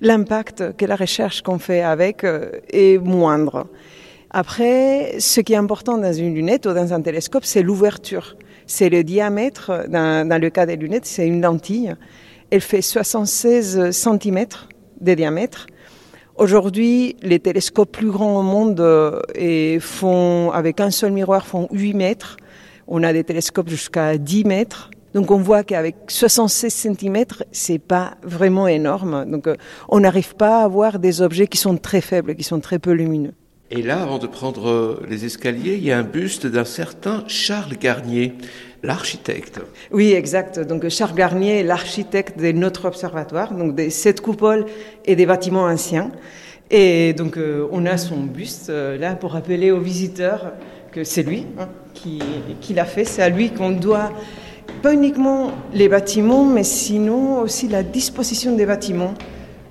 l'impact 0.00 0.76
que 0.76 0.84
la 0.84 0.96
recherche 0.96 1.40
qu'on 1.40 1.58
fait 1.58 1.80
avec 1.80 2.22
euh, 2.22 2.50
est 2.70 2.98
moindre. 2.98 3.66
Après, 4.30 5.14
ce 5.20 5.40
qui 5.40 5.54
est 5.54 5.56
important 5.56 5.96
dans 5.96 6.12
une 6.12 6.34
lunette 6.34 6.66
ou 6.66 6.74
dans 6.74 6.92
un 6.92 7.00
télescope, 7.00 7.44
c'est 7.44 7.62
l'ouverture. 7.62 8.36
C'est 8.66 8.90
le 8.90 9.04
diamètre. 9.04 9.86
Dans, 9.88 10.28
dans, 10.28 10.40
le 10.40 10.50
cas 10.50 10.66
des 10.66 10.76
lunettes, 10.76 11.06
c'est 11.06 11.26
une 11.26 11.40
lentille. 11.40 11.94
Elle 12.50 12.60
fait 12.60 12.82
76 12.82 13.90
cm 13.90 14.46
de 15.00 15.14
diamètre. 15.14 15.66
Aujourd'hui, 16.36 17.14
les 17.22 17.38
télescopes 17.38 17.92
plus 17.92 18.10
grands 18.10 18.40
au 18.40 18.42
monde 18.42 18.80
euh, 18.80 19.20
et 19.36 19.78
font, 19.78 20.50
avec 20.50 20.80
un 20.80 20.90
seul 20.90 21.12
miroir, 21.12 21.46
font 21.46 21.68
8 21.70 21.94
mètres. 21.94 22.36
On 22.88 23.04
a 23.04 23.12
des 23.12 23.22
télescopes 23.22 23.68
jusqu'à 23.68 24.18
10 24.18 24.44
mètres. 24.44 24.90
Donc 25.14 25.30
on 25.30 25.38
voit 25.38 25.62
qu'avec 25.62 25.94
76 26.08 26.74
cm, 26.74 27.24
c'est 27.52 27.78
pas 27.78 28.14
vraiment 28.24 28.66
énorme. 28.66 29.30
Donc 29.30 29.46
euh, 29.46 29.54
on 29.88 30.00
n'arrive 30.00 30.34
pas 30.34 30.64
à 30.64 30.68
voir 30.68 30.98
des 30.98 31.22
objets 31.22 31.46
qui 31.46 31.56
sont 31.56 31.76
très 31.76 32.00
faibles, 32.00 32.34
qui 32.34 32.42
sont 32.42 32.58
très 32.58 32.80
peu 32.80 32.90
lumineux. 32.90 33.34
Et 33.70 33.82
là, 33.82 34.02
avant 34.02 34.18
de 34.18 34.26
prendre 34.26 34.68
euh, 34.68 35.06
les 35.08 35.24
escaliers, 35.24 35.74
il 35.74 35.84
y 35.84 35.92
a 35.92 35.98
un 35.98 36.02
buste 36.02 36.48
d'un 36.48 36.64
certain 36.64 37.22
Charles 37.28 37.76
Garnier, 37.78 38.34
l'architecte. 38.84 39.60
Oui, 39.90 40.12
exact. 40.12 40.60
Donc 40.60 40.88
Charles 40.88 41.14
Garnier 41.14 41.60
est 41.60 41.62
l'architecte 41.64 42.38
de 42.38 42.52
notre 42.52 42.84
observatoire, 42.86 43.52
donc 43.54 43.74
des 43.74 43.90
sept 43.90 44.20
coupoles 44.20 44.66
et 45.04 45.16
des 45.16 45.26
bâtiments 45.26 45.64
anciens. 45.64 46.10
Et 46.70 47.12
donc 47.12 47.36
euh, 47.36 47.66
on 47.72 47.84
a 47.86 47.96
son 47.96 48.20
buste 48.20 48.70
là 48.70 49.16
pour 49.16 49.32
rappeler 49.32 49.70
aux 49.70 49.80
visiteurs 49.80 50.52
que 50.92 51.04
c'est 51.04 51.22
lui 51.22 51.46
hein, 51.58 51.68
qui 51.94 52.74
l'a 52.74 52.84
fait. 52.84 53.04
C'est 53.04 53.22
à 53.22 53.28
lui 53.28 53.50
qu'on 53.50 53.70
doit 53.70 54.12
pas 54.82 54.92
uniquement 54.92 55.52
les 55.72 55.88
bâtiments, 55.88 56.44
mais 56.44 56.64
sinon 56.64 57.40
aussi 57.40 57.68
la 57.68 57.82
disposition 57.82 58.54
des 58.54 58.66
bâtiments. 58.66 59.14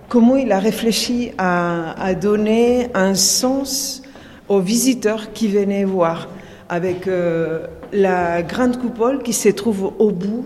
Comment 0.10 0.36
il 0.36 0.52
a 0.52 0.60
réfléchi 0.60 1.32
à, 1.38 2.14
donner 2.16 2.90
un 2.94 3.16
sens 3.16 4.04
aux 4.48 4.60
visiteurs 4.60 5.34
qui 5.34 5.48
venaient 5.48 5.86
voir, 5.86 6.30
avec 6.70 7.08
euh, 7.08 7.68
la 7.92 8.42
grande 8.42 8.80
coupole 8.80 9.22
qui 9.24 9.34
se 9.34 9.50
trouve 9.50 9.94
au 10.00 10.12
bout, 10.12 10.46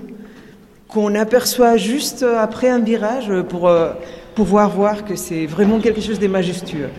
qu'on 0.88 1.16
aperçoit 1.16 1.78
juste 1.78 2.24
après 2.24 2.70
un 2.70 2.80
virage 2.80 3.32
pour 3.50 3.68
euh, 3.68 3.94
pouvoir 4.36 4.70
voir 4.70 5.06
que 5.06 5.16
c'est 5.16 5.46
vraiment 5.46 5.80
quelque 5.80 6.02
chose 6.02 6.20
de 6.20 6.28
majestueux. 6.28 6.90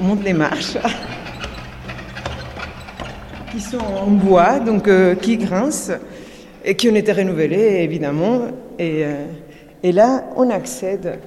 On 0.00 0.04
monte 0.04 0.24
les 0.24 0.32
marches. 0.32 0.76
qui 3.52 3.60
sont 3.60 3.78
en 3.78 4.10
bois, 4.10 4.60
donc 4.60 4.88
euh, 4.88 5.14
qui 5.14 5.36
grincent 5.38 5.92
et 6.64 6.74
qui 6.74 6.88
ont 6.88 6.94
été 6.94 7.12
renouvelés, 7.12 7.82
évidemment. 7.82 8.42
Et 8.78 9.92
là, 9.92 10.24
on 10.36 10.50
accède 10.50 11.18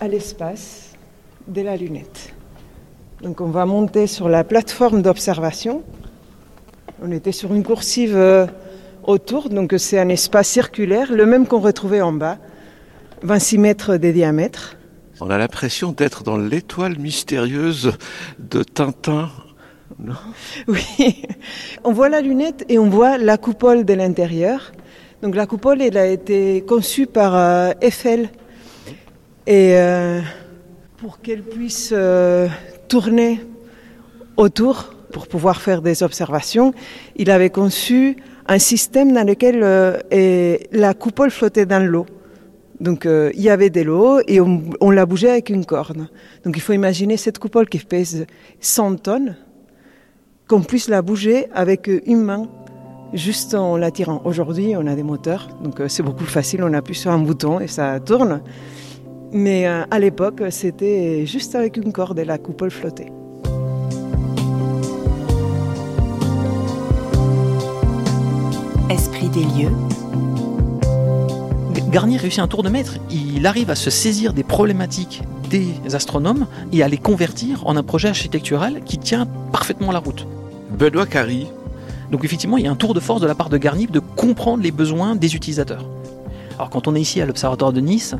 à 0.00 0.08
l'espace 0.08 0.92
de 1.46 1.62
la 1.62 1.76
lunette. 1.76 2.35
Donc 3.22 3.40
on 3.40 3.50
va 3.50 3.66
monter 3.66 4.06
sur 4.06 4.28
la 4.28 4.44
plateforme 4.44 5.02
d'observation. 5.02 5.82
On 7.02 7.10
était 7.10 7.32
sur 7.32 7.52
une 7.54 7.62
coursive 7.62 8.16
euh, 8.16 8.46
autour, 9.02 9.48
donc 9.48 9.74
c'est 9.78 9.98
un 9.98 10.08
espace 10.08 10.48
circulaire, 10.48 11.12
le 11.12 11.26
même 11.26 11.46
qu'on 11.46 11.60
retrouvait 11.60 12.00
en 12.00 12.12
bas, 12.12 12.38
26 13.22 13.58
mètres 13.58 13.96
de 13.96 14.10
diamètre. 14.10 14.76
On 15.20 15.30
a 15.30 15.38
l'impression 15.38 15.92
d'être 15.92 16.22
dans 16.22 16.36
l'étoile 16.36 16.98
mystérieuse 16.98 17.92
de 18.38 18.62
Tintin 18.62 19.30
non? 19.98 20.14
Oui, 20.68 21.22
on 21.84 21.92
voit 21.92 22.08
la 22.08 22.20
lunette 22.20 22.64
et 22.68 22.78
on 22.78 22.88
voit 22.88 23.18
la 23.18 23.36
coupole 23.36 23.84
de 23.84 23.94
l'intérieur. 23.94 24.72
Donc 25.22 25.34
la 25.34 25.46
coupole, 25.46 25.80
elle 25.80 25.96
a 25.96 26.06
été 26.06 26.62
conçue 26.66 27.06
par 27.06 27.34
euh, 27.34 27.72
Eiffel. 27.80 28.28
Et 29.46 29.76
euh, 29.76 30.20
pour 31.06 31.20
qu'elle 31.20 31.44
puisse 31.44 31.90
euh, 31.92 32.48
tourner 32.88 33.40
autour, 34.36 34.92
pour 35.12 35.28
pouvoir 35.28 35.60
faire 35.60 35.80
des 35.80 36.02
observations, 36.02 36.74
il 37.14 37.30
avait 37.30 37.50
conçu 37.50 38.16
un 38.48 38.58
système 38.58 39.12
dans 39.12 39.24
lequel 39.24 39.60
la 40.72 40.94
coupole 40.94 41.30
flottait 41.30 41.64
dans 41.64 41.78
l'eau. 41.88 42.06
Donc 42.80 43.06
il 43.06 43.40
y 43.40 43.50
avait 43.50 43.70
de 43.70 43.82
l'eau 43.82 44.18
et 44.26 44.40
on, 44.40 44.90
la 44.90 45.06
bougeait 45.06 45.30
avec 45.30 45.48
une 45.48 45.64
corne. 45.64 46.08
Donc 46.44 46.56
il 46.56 46.60
faut 46.60 46.72
imaginer 46.72 47.16
cette 47.16 47.38
coupole 47.38 47.68
qui 47.68 47.78
pèse 47.78 48.26
100 48.58 48.96
tonnes 48.96 49.36
qu'on 50.48 50.62
puisse 50.62 50.88
la 50.88 51.02
bouger 51.02 51.46
avec 51.54 51.88
une 52.06 52.22
main 52.22 52.48
juste 53.12 53.54
en 53.54 53.76
la 53.76 53.92
tirant. 53.92 54.22
Aujourd'hui, 54.24 54.74
on 54.76 54.88
a 54.88 54.96
des 54.96 55.04
moteurs, 55.04 55.50
donc 55.62 55.80
euh, 55.80 55.86
c'est 55.86 56.02
beaucoup 56.02 56.24
plus 56.24 56.26
facile, 56.26 56.64
on 56.64 56.72
appuie 56.72 56.96
sur 56.96 57.12
un 57.12 57.20
bouton 57.20 57.60
et 57.60 57.68
ça 57.68 58.00
tourne. 58.00 58.40
Mais 59.32 59.66
euh, 59.66 59.84
à 59.90 59.98
l'époque, 59.98 60.42
c'était 60.50 61.26
juste 61.26 61.54
avec 61.54 61.76
une 61.76 61.92
corde 61.92 62.18
et 62.18 62.24
la 62.24 62.38
coupole 62.38 62.70
flottait. 62.70 63.12
Esprit 68.88 69.28
des 69.28 69.44
lieux. 69.44 69.72
Garnier 71.90 72.18
réussit 72.18 72.40
un 72.40 72.48
tour 72.48 72.62
de 72.62 72.68
maître. 72.68 72.98
Il 73.10 73.46
arrive 73.46 73.70
à 73.70 73.74
se 73.74 73.90
saisir 73.90 74.32
des 74.32 74.42
problématiques 74.42 75.22
des 75.48 75.94
astronomes 75.94 76.46
et 76.72 76.82
à 76.82 76.88
les 76.88 76.98
convertir 76.98 77.66
en 77.66 77.76
un 77.76 77.82
projet 77.82 78.08
architectural 78.08 78.82
qui 78.84 78.98
tient 78.98 79.26
parfaitement 79.52 79.92
la 79.92 79.98
route. 79.98 80.26
Benoît 80.70 81.06
Carry. 81.06 81.46
Donc 82.10 82.24
effectivement, 82.24 82.56
il 82.56 82.64
y 82.64 82.66
a 82.66 82.70
un 82.70 82.76
tour 82.76 82.94
de 82.94 83.00
force 83.00 83.20
de 83.20 83.26
la 83.26 83.34
part 83.34 83.48
de 83.48 83.56
Garnier 83.56 83.86
de 83.86 84.00
comprendre 84.00 84.62
les 84.62 84.70
besoins 84.70 85.16
des 85.16 85.34
utilisateurs. 85.34 85.84
Alors 86.58 86.70
quand 86.70 86.88
on 86.88 86.94
est 86.94 87.00
ici 87.00 87.20
à 87.20 87.26
l'Observatoire 87.26 87.72
de 87.72 87.80
Nice, 87.80 88.14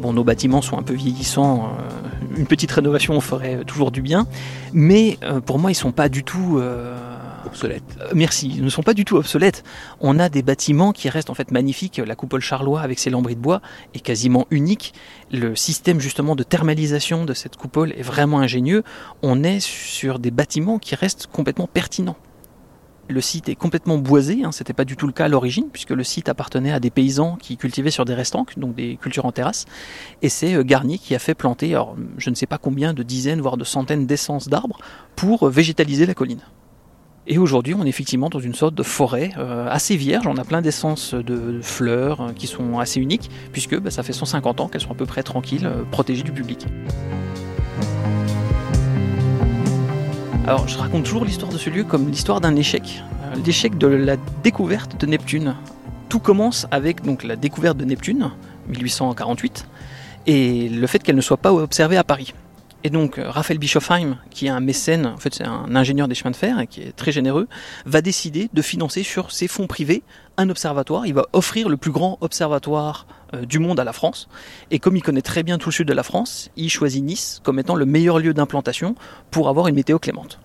bon, 0.00 0.12
nos 0.12 0.24
bâtiments 0.24 0.62
sont 0.62 0.78
un 0.78 0.82
peu 0.82 0.94
vieillissants, 0.94 1.66
euh, 1.66 2.36
une 2.36 2.46
petite 2.46 2.72
rénovation 2.72 3.20
ferait 3.20 3.64
toujours 3.64 3.90
du 3.90 4.02
bien, 4.02 4.26
mais 4.72 5.18
euh, 5.22 5.40
pour 5.40 5.58
moi, 5.58 5.70
ils 5.70 5.76
sont 5.76 5.92
pas 5.92 6.08
du 6.08 6.24
tout 6.24 6.58
euh, 6.58 6.96
obsolètes. 7.46 7.98
merci, 8.14 8.52
ils 8.56 8.64
ne 8.64 8.70
sont 8.70 8.82
pas 8.82 8.94
du 8.94 9.04
tout 9.04 9.16
obsolètes. 9.16 9.62
On 10.00 10.18
a 10.18 10.28
des 10.28 10.42
bâtiments 10.42 10.92
qui 10.92 11.08
restent 11.08 11.30
en 11.30 11.34
fait 11.34 11.50
magnifiques. 11.50 12.00
La 12.04 12.14
coupole 12.14 12.40
charlois 12.40 12.80
avec 12.80 12.98
ses 12.98 13.10
lambris 13.10 13.36
de 13.36 13.40
bois 13.40 13.60
est 13.94 14.00
quasiment 14.00 14.46
unique. 14.50 14.94
Le 15.30 15.54
système 15.54 16.00
justement 16.00 16.34
de 16.34 16.42
thermalisation 16.42 17.24
de 17.24 17.34
cette 17.34 17.56
coupole 17.56 17.92
est 17.92 18.02
vraiment 18.02 18.40
ingénieux. 18.40 18.82
On 19.22 19.44
est 19.44 19.60
sur 19.60 20.18
des 20.18 20.30
bâtiments 20.30 20.78
qui 20.78 20.94
restent 20.94 21.26
complètement 21.26 21.68
pertinents. 21.72 22.16
Le 23.10 23.20
site 23.20 23.48
est 23.48 23.56
complètement 23.56 23.98
boisé, 23.98 24.44
hein, 24.44 24.52
c'était 24.52 24.72
pas 24.72 24.84
du 24.84 24.96
tout 24.96 25.08
le 25.08 25.12
cas 25.12 25.24
à 25.24 25.28
l'origine, 25.28 25.66
puisque 25.72 25.90
le 25.90 26.04
site 26.04 26.28
appartenait 26.28 26.70
à 26.70 26.78
des 26.78 26.90
paysans 26.90 27.36
qui 27.40 27.56
cultivaient 27.56 27.90
sur 27.90 28.04
des 28.04 28.14
restants, 28.14 28.46
donc 28.56 28.76
des 28.76 28.98
cultures 29.02 29.24
en 29.24 29.32
terrasse. 29.32 29.64
Et 30.22 30.28
c'est 30.28 30.54
euh, 30.54 30.62
Garnier 30.62 30.96
qui 30.96 31.16
a 31.16 31.18
fait 31.18 31.34
planter, 31.34 31.76
je 32.18 32.30
ne 32.30 32.36
sais 32.36 32.46
pas 32.46 32.56
combien 32.56 32.94
de 32.94 33.02
dizaines, 33.02 33.40
voire 33.40 33.56
de 33.56 33.64
centaines 33.64 34.06
d'essences 34.06 34.48
d'arbres 34.48 34.78
pour 35.16 35.48
euh, 35.48 35.50
végétaliser 35.50 36.06
la 36.06 36.14
colline. 36.14 36.42
Et 37.26 37.36
aujourd'hui, 37.36 37.74
on 37.74 37.84
est 37.84 37.88
effectivement 37.88 38.28
dans 38.28 38.38
une 38.38 38.54
sorte 38.54 38.76
de 38.76 38.84
forêt 38.84 39.32
euh, 39.38 39.66
assez 39.68 39.96
vierge. 39.96 40.28
On 40.28 40.36
a 40.36 40.44
plein 40.44 40.62
d'essences 40.62 41.12
de 41.14 41.58
fleurs 41.62 42.32
qui 42.36 42.46
sont 42.46 42.78
assez 42.78 43.00
uniques, 43.00 43.28
puisque 43.50 43.76
bah, 43.76 43.90
ça 43.90 44.04
fait 44.04 44.12
150 44.12 44.60
ans 44.60 44.68
qu'elles 44.68 44.82
sont 44.82 44.92
à 44.92 44.94
peu 44.94 45.06
près 45.06 45.24
tranquilles, 45.24 45.68
protégées 45.90 46.22
du 46.22 46.32
public. 46.32 46.64
Alors, 50.46 50.66
je 50.66 50.78
raconte 50.78 51.04
toujours 51.04 51.24
l'histoire 51.24 51.52
de 51.52 51.58
ce 51.58 51.70
lieu 51.70 51.84
comme 51.84 52.08
l'histoire 52.08 52.40
d'un 52.40 52.56
échec, 52.56 53.02
l'échec 53.44 53.78
de 53.78 53.86
la 53.86 54.16
découverte 54.42 55.00
de 55.00 55.06
Neptune. 55.06 55.54
Tout 56.08 56.18
commence 56.18 56.66
avec 56.70 57.00
la 57.24 57.36
découverte 57.36 57.76
de 57.76 57.84
Neptune, 57.84 58.30
1848, 58.68 59.68
et 60.26 60.68
le 60.68 60.86
fait 60.86 61.00
qu'elle 61.00 61.16
ne 61.16 61.20
soit 61.20 61.36
pas 61.36 61.52
observée 61.52 61.96
à 61.96 62.04
Paris. 62.04 62.34
Et 62.82 62.90
donc, 62.90 63.18
euh, 63.18 63.28
Raphaël 63.28 63.58
Bischofheim, 63.58 64.16
qui 64.30 64.46
est 64.46 64.50
un 64.50 64.60
mécène, 64.60 65.06
en 65.06 65.18
fait 65.18 65.34
c'est 65.34 65.44
un 65.44 65.74
ingénieur 65.76 66.08
des 66.08 66.14
chemins 66.14 66.30
de 66.30 66.36
fer 66.36 66.60
et 66.60 66.66
qui 66.66 66.80
est 66.80 66.92
très 66.96 67.12
généreux, 67.12 67.46
va 67.84 68.00
décider 68.00 68.48
de 68.52 68.62
financer 68.62 69.02
sur 69.02 69.32
ses 69.32 69.48
fonds 69.48 69.66
privés 69.66 70.02
un 70.38 70.48
observatoire. 70.48 71.06
Il 71.06 71.12
va 71.12 71.26
offrir 71.34 71.68
le 71.68 71.76
plus 71.76 71.90
grand 71.90 72.16
observatoire 72.22 73.06
euh, 73.34 73.44
du 73.44 73.58
monde 73.58 73.78
à 73.80 73.84
la 73.84 73.92
France. 73.92 74.28
Et 74.70 74.78
comme 74.78 74.96
il 74.96 75.02
connaît 75.02 75.20
très 75.20 75.42
bien 75.42 75.58
tout 75.58 75.68
le 75.68 75.74
sud 75.74 75.88
de 75.88 75.92
la 75.92 76.02
France, 76.02 76.50
il 76.56 76.70
choisit 76.70 77.04
Nice 77.04 77.40
comme 77.42 77.58
étant 77.58 77.74
le 77.74 77.84
meilleur 77.84 78.18
lieu 78.18 78.32
d'implantation 78.32 78.94
pour 79.30 79.50
avoir 79.50 79.68
une 79.68 79.74
météo 79.74 79.98
clémente. 79.98 80.40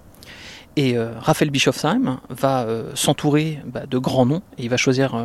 Et 0.75 0.98
euh, 0.98 1.13
Raphaël 1.22 1.51
Bischofsheim 1.51 2.20
va 2.27 2.68
s'entourer 2.96 3.60
bah, 3.65 3.86
de 3.86 3.98
grands 3.98 4.25
noms 4.25 4.42
et 4.58 4.63
il 4.63 4.70
va 4.70 4.75
choisir 4.75 5.15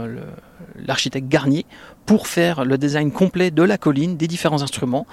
l'architecte 0.76 1.26
Garnier 1.26 1.66
pour 2.10 2.26
faire 2.26 2.64
le 2.64 2.76
design 2.76 3.12
complet 3.12 3.52
de 3.52 3.62
la 3.62 3.78
colline, 3.78 4.16
des 4.16 4.26
différents 4.26 4.62
instruments. 4.62 5.06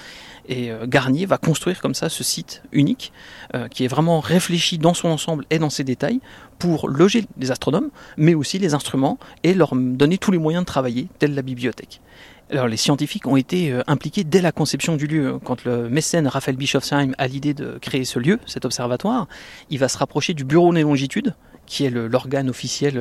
Et 0.49 0.71
euh, 0.71 0.87
Garnier 0.87 1.27
va 1.27 1.37
construire 1.37 1.79
comme 1.79 1.93
ça 1.93 2.09
ce 2.09 2.23
site 2.23 2.63
unique, 2.71 3.13
euh, 3.53 3.67
qui 3.67 3.85
est 3.85 3.87
vraiment 3.87 4.19
réfléchi 4.19 4.79
dans 4.79 4.95
son 4.95 5.09
ensemble 5.09 5.45
et 5.51 5.59
dans 5.59 5.69
ses 5.69 5.83
détails, 5.83 6.21
pour 6.57 6.89
loger 6.89 7.25
les 7.37 7.51
astronomes, 7.51 7.91
mais 8.17 8.33
aussi 8.33 8.57
les 8.57 8.73
instruments, 8.73 9.19
et 9.43 9.53
leur 9.53 9.75
donner 9.75 10.17
tous 10.17 10.31
les 10.31 10.39
moyens 10.39 10.63
de 10.63 10.65
travailler, 10.65 11.07
telle 11.19 11.35
la 11.35 11.43
bibliothèque. 11.43 12.01
Alors, 12.49 12.67
les 12.67 12.77
scientifiques 12.77 13.27
ont 13.27 13.35
été 13.35 13.71
euh, 13.71 13.83
impliqués 13.85 14.23
dès 14.23 14.41
la 14.41 14.51
conception 14.51 14.95
du 14.95 15.05
lieu. 15.05 15.37
Quand 15.43 15.65
le 15.65 15.89
mécène 15.89 16.27
Raphaël 16.27 16.57
Bischofsheim 16.57 17.13
a 17.19 17.27
l'idée 17.27 17.53
de 17.53 17.77
créer 17.79 18.05
ce 18.05 18.17
lieu, 18.17 18.39
cet 18.47 18.65
observatoire, 18.65 19.27
il 19.69 19.77
va 19.77 19.87
se 19.87 19.99
rapprocher 19.99 20.33
du 20.33 20.45
bureau 20.45 20.73
des 20.73 20.81
longitudes, 20.81 21.35
qui 21.67 21.85
est 21.85 21.89
l'organe 21.91 22.49
officiel 22.49 22.99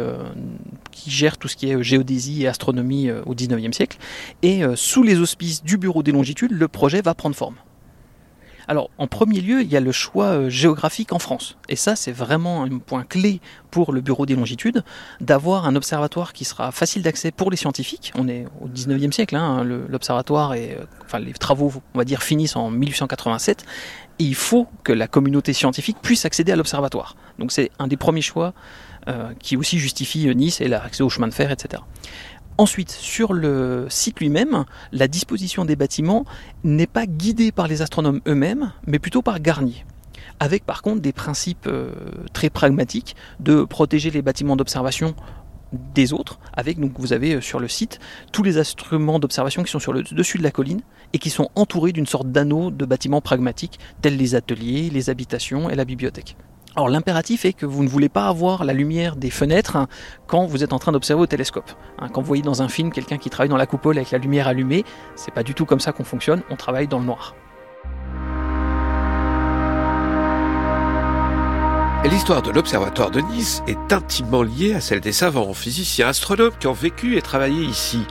qui 0.91 1.11
gère 1.11 1.39
tout 1.39 1.49
ce 1.49 1.57
qui 1.57 1.71
est 1.71 1.83
géodésie 1.83 2.43
et 2.43 2.49
astronomie 2.49 3.11
au 3.11 3.35
XIXe 3.35 3.75
siècle. 3.75 3.97
Et 4.43 4.63
sous 4.75 5.03
les 5.03 5.19
auspices 5.19 5.63
du 5.63 5.79
bureau 5.79 6.03
des 6.03 6.13
longitudes, 6.13 6.53
le 6.53 6.69
projet 6.69 7.01
va 7.01 7.15
prendre 7.15 7.35
forme. 7.35 7.57
Alors, 8.69 8.91
en 8.99 9.07
premier 9.07 9.41
lieu, 9.41 9.63
il 9.63 9.71
y 9.71 9.77
a 9.77 9.81
le 9.81 9.93
choix 9.93 10.27
euh, 10.27 10.51
géographique 10.51 11.13
en 11.13 11.19
France. 11.19 11.57
Et 11.69 11.77
ça, 11.77 11.95
c'est 11.95 12.13
vraiment 12.13 12.65
un 12.65 12.79
point 12.79 13.05
clé 13.05 13.41
pour 13.71 13.93
le 13.93 14.01
Bureau 14.01 14.27
des 14.27 14.35
longitudes, 14.35 14.83
d'avoir 15.21 15.67
un 15.67 15.77
observatoire 15.77 16.33
qui 16.33 16.45
sera 16.45 16.73
facile 16.73 17.03
d'accès 17.03 17.31
pour 17.31 17.51
les 17.51 17.57
scientifiques. 17.57 18.13
On 18.17 18.27
est 18.29 18.47
au 18.61 18.69
19e 18.69 19.13
siècle, 19.13 19.37
hein, 19.37 19.63
l'observatoire 19.65 20.55
et 20.55 20.77
euh, 20.79 20.85
enfin, 21.05 21.19
les 21.19 21.33
travaux, 21.33 21.73
on 21.95 21.99
va 21.99 22.05
dire, 22.05 22.23
finissent 22.23 22.57
en 22.57 22.71
1887. 22.71 23.65
Et 24.19 24.25
il 24.25 24.35
faut 24.35 24.67
que 24.83 24.93
la 24.93 25.09
communauté 25.09 25.53
scientifique 25.53 25.99
puisse 26.03 26.25
accéder 26.25 26.53
à 26.53 26.57
l'observatoire. 26.57 27.17
Donc 27.39 27.53
c'est 27.53 27.71
un 27.79 27.87
des 27.87 27.99
premiers 27.99 28.23
choix 28.23 28.55
euh, 29.09 29.33
qui 29.39 29.57
aussi 29.57 29.79
justifie 29.79 30.35
Nice 30.35 30.61
et 30.61 30.69
l'accès 30.69 31.03
au 31.03 31.11
chemin 31.11 31.29
de 31.29 31.35
fer, 31.35 31.53
etc. 31.53 31.83
Ensuite, 32.59 32.91
sur 32.91 33.35
le 33.35 33.87
site 33.91 34.21
lui-même, 34.21 34.65
la 34.91 35.09
disposition 35.09 35.67
des 35.67 35.77
bâtiments 35.77 36.25
n'est 36.65 36.87
pas 36.87 37.07
guidée 37.07 37.53
par 37.53 37.69
les 37.69 37.83
astronomes 37.83 38.23
eux-mêmes, 38.27 38.73
mais 38.87 38.99
plutôt 38.99 39.21
par 39.21 39.41
Garnier. 39.41 39.85
Avec 40.41 40.65
par 40.65 40.81
contre 40.81 41.03
des 41.03 41.13
principes 41.13 41.67
euh, 41.67 41.91
très 42.33 42.49
pragmatiques 42.49 43.15
de 43.41 43.65
protéger 43.65 44.11
les 44.11 44.23
bâtiments 44.23 44.57
d'observation 44.57 45.15
des 45.95 46.15
autres, 46.15 46.39
avec 46.55 46.81
donc 46.81 46.93
vous 46.99 47.13
avez 47.13 47.35
euh, 47.35 47.41
sur 47.43 47.61
le 47.61 47.69
site 47.69 47.99
tous 48.33 48.43
les 48.43 48.57
instruments 48.57 49.19
d'observation 49.19 49.63
qui 49.63 49.71
sont 49.71 49.79
sur 49.79 49.93
le 49.93 50.03
dessus 50.03 50.39
de 50.39 50.43
la 50.43 50.51
colline 50.51 50.81
et 51.13 51.19
qui 51.19 51.29
sont 51.29 51.51
entourés 51.57 51.93
d'une 51.93 52.07
sorte 52.07 52.31
d'anneau 52.33 52.71
de 52.71 52.87
bâtiments 52.87 53.21
pragmatiques 53.21 53.79
tels 54.01 54.17
les 54.17 54.35
ateliers, 54.35 54.89
les 54.91 55.11
habitations 55.11 55.69
et 55.69 55.75
la 55.75 55.85
bibliothèque. 55.85 56.37
Alors 56.77 56.91
l'impératif 56.91 57.47
est 57.47 57.55
que 57.55 57.65
vous 57.65 57.83
ne 57.83 57.89
voulez 57.89 58.11
pas 58.11 58.27
avoir 58.27 58.63
la 58.63 58.75
lumière 58.75 59.17
des 59.17 59.31
fenêtres 59.31 59.79
quand 60.27 60.45
vous 60.45 60.63
êtes 60.63 60.75
en 60.75 60.79
train 60.79 60.93
d'observer 60.93 61.23
au 61.23 61.27
télescope. 61.27 61.71
Hein, 61.99 62.09
quand 62.13 62.21
vous 62.21 62.27
voyez 62.27 62.43
dans 62.43 62.61
un 62.61 62.69
film 62.69 62.93
quelqu'un 62.93 63.17
qui 63.17 63.31
travaille 63.31 63.49
dans 63.49 63.57
la 63.57 63.65
coupole 63.65 63.97
avec 63.97 64.11
la 64.11 64.19
lumière 64.19 64.47
allumée, 64.47 64.85
c'est 65.15 65.33
pas 65.33 65.43
du 65.43 65.55
tout 65.55 65.65
comme 65.65 65.81
ça 65.81 65.93
qu'on 65.93 66.05
fonctionne, 66.05 66.43
on 66.51 66.57
travaille 66.57 66.87
dans 66.87 66.99
le 66.99 67.07
noir. 67.07 67.35
L'histoire 72.05 72.43
de 72.43 72.51
l'Observatoire 72.51 73.11
de 73.11 73.21
Nice 73.21 73.63
est 73.67 73.93
intimement 73.93 74.43
liée 74.43 74.75
à 74.75 74.81
celle 74.83 75.01
des 75.01 75.13
savants, 75.13 75.55
physiciens, 75.55 76.09
astronomes 76.09 76.53
qui 76.61 76.67
ont 76.67 76.75
vécu 76.75 77.17
et 77.17 77.23
travaillé 77.23 77.65
ici. 77.65 78.07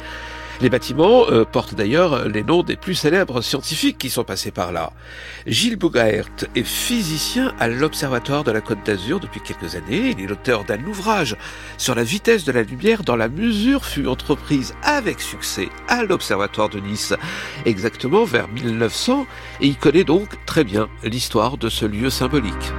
Les 0.62 0.70
bâtiments 0.70 1.30
euh, 1.30 1.46
portent 1.46 1.76
d'ailleurs 1.76 2.28
les 2.28 2.44
noms 2.44 2.64
des 2.64 2.76
plus 2.76 2.96
célèbres 2.96 3.42
scientifiques 3.42 3.98
qui 3.98 4.10
sont 4.10 4.24
passés 4.24 4.52
par 4.52 4.72
là. 4.72 4.94
Gilles 5.48 5.76
Bougaert 5.76 6.30
est 6.56 6.64
physicien 6.64 7.54
à 7.60 7.68
l'Observatoire 7.68 8.44
de 8.44 8.52
la 8.52 8.62
Côte 8.62 8.86
d'Azur 8.86 9.20
depuis 9.20 9.42
quelques 9.42 9.76
années. 9.76 10.14
Il 10.18 10.22
est 10.22 10.28
l'auteur 10.28 10.64
d'un 10.64 10.84
ouvrage 10.86 11.36
sur 11.78 11.96
la 11.96 12.04
vitesse 12.04 12.46
de 12.46 12.52
la 12.52 12.64
lumière 12.64 13.04
dans 13.04 13.16
la 13.16 13.28
mesure 13.28 13.86
fut 13.86 14.08
entreprise 14.08 14.74
avec 14.84 15.20
succès 15.22 15.70
à 15.88 16.04
l'Observatoire 16.04 16.70
de 16.70 16.80
Nice, 16.80 17.14
exactement 17.66 18.24
vers 18.24 18.48
1900, 18.48 19.26
et 19.62 19.68
il 19.68 19.78
connaît 19.78 20.04
donc 20.04 20.30
très 20.46 20.64
bien 20.64 20.88
l'histoire 21.04 21.58
de 21.58 21.70
ce 21.70 21.86
lieu 21.86 22.10
symbolique. 22.10 22.74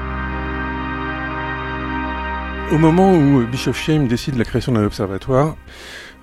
Au 2.73 2.79
moment 2.79 3.15
où 3.15 3.47
Bischofsheim 3.47 4.09
décide 4.09 4.37
la 4.37 4.45
création 4.45 4.73
d'un 4.73 4.85
observatoire, 4.85 5.57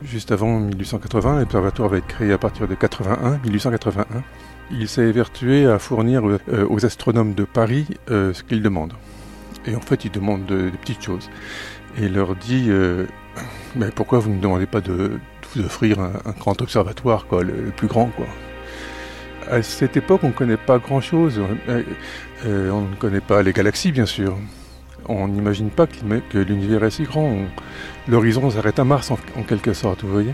juste 0.04 0.34
avant 0.34 0.60
1880. 0.60 1.40
L'observatoire 1.40 1.88
va 1.88 1.98
être 1.98 2.08
créé 2.08 2.34
à 2.34 2.38
partir 2.38 2.68
de 2.68 2.76
81, 2.76 3.40
1881. 3.46 4.24
Il 4.72 4.90
s'est 4.90 5.04
évertué 5.04 5.66
à 5.66 5.80
fournir 5.80 6.24
euh, 6.28 6.68
aux 6.70 6.86
astronomes 6.86 7.34
de 7.34 7.46
Paris 7.46 7.88
euh, 8.12 8.34
ce 8.34 8.44
qu'ils 8.44 8.62
demandent. 8.62 8.94
Et 9.66 9.76
en 9.76 9.80
fait, 9.80 10.04
il 10.04 10.12
demande 10.12 10.46
des 10.46 10.78
petites 10.78 11.02
choses. 11.02 11.30
Et 11.98 12.06
il 12.06 12.14
leur 12.14 12.36
dit 12.36 12.66
euh, 12.68 13.06
mais 13.78 13.90
pourquoi 13.96 14.20
vous 14.20 14.30
ne 14.30 14.42
demandez 14.42 14.66
pas 14.66 14.82
de, 14.82 15.12
vous 15.56 15.62
offrir 15.62 16.02
un, 16.02 16.32
grand 16.40 16.62
observatoire, 16.62 17.26
quoi, 17.28 17.44
le, 17.44 17.72
plus 17.76 17.88
grand, 17.88 18.08
quoi? 18.08 18.28
À 19.50 19.62
cette 19.62 19.96
époque, 19.96 20.22
on 20.24 20.28
ne 20.28 20.34
connaît 20.34 20.58
pas 20.58 20.78
grand-chose. 20.78 21.40
on 21.70 22.82
ne 22.82 22.96
connaît 23.00 23.22
pas 23.22 23.44
les 23.44 23.54
galaxies, 23.54 23.94
bien 23.94 24.06
sûr. 24.06 24.38
On 25.08 25.28
n'imagine 25.28 25.70
pas 25.70 25.88
que 25.88 26.38
l'univers 26.38 26.84
est 26.84 26.92
si 26.92 27.04
grand. 27.04 27.36
L'horizon 28.08 28.50
s'arrête 28.50 28.80
à 28.80 28.84
Mars 28.84 29.12
en, 29.12 29.44
quelque 29.44 29.74
sorte, 29.74 30.04
vous 30.04 30.12
voyez. 30.12 30.34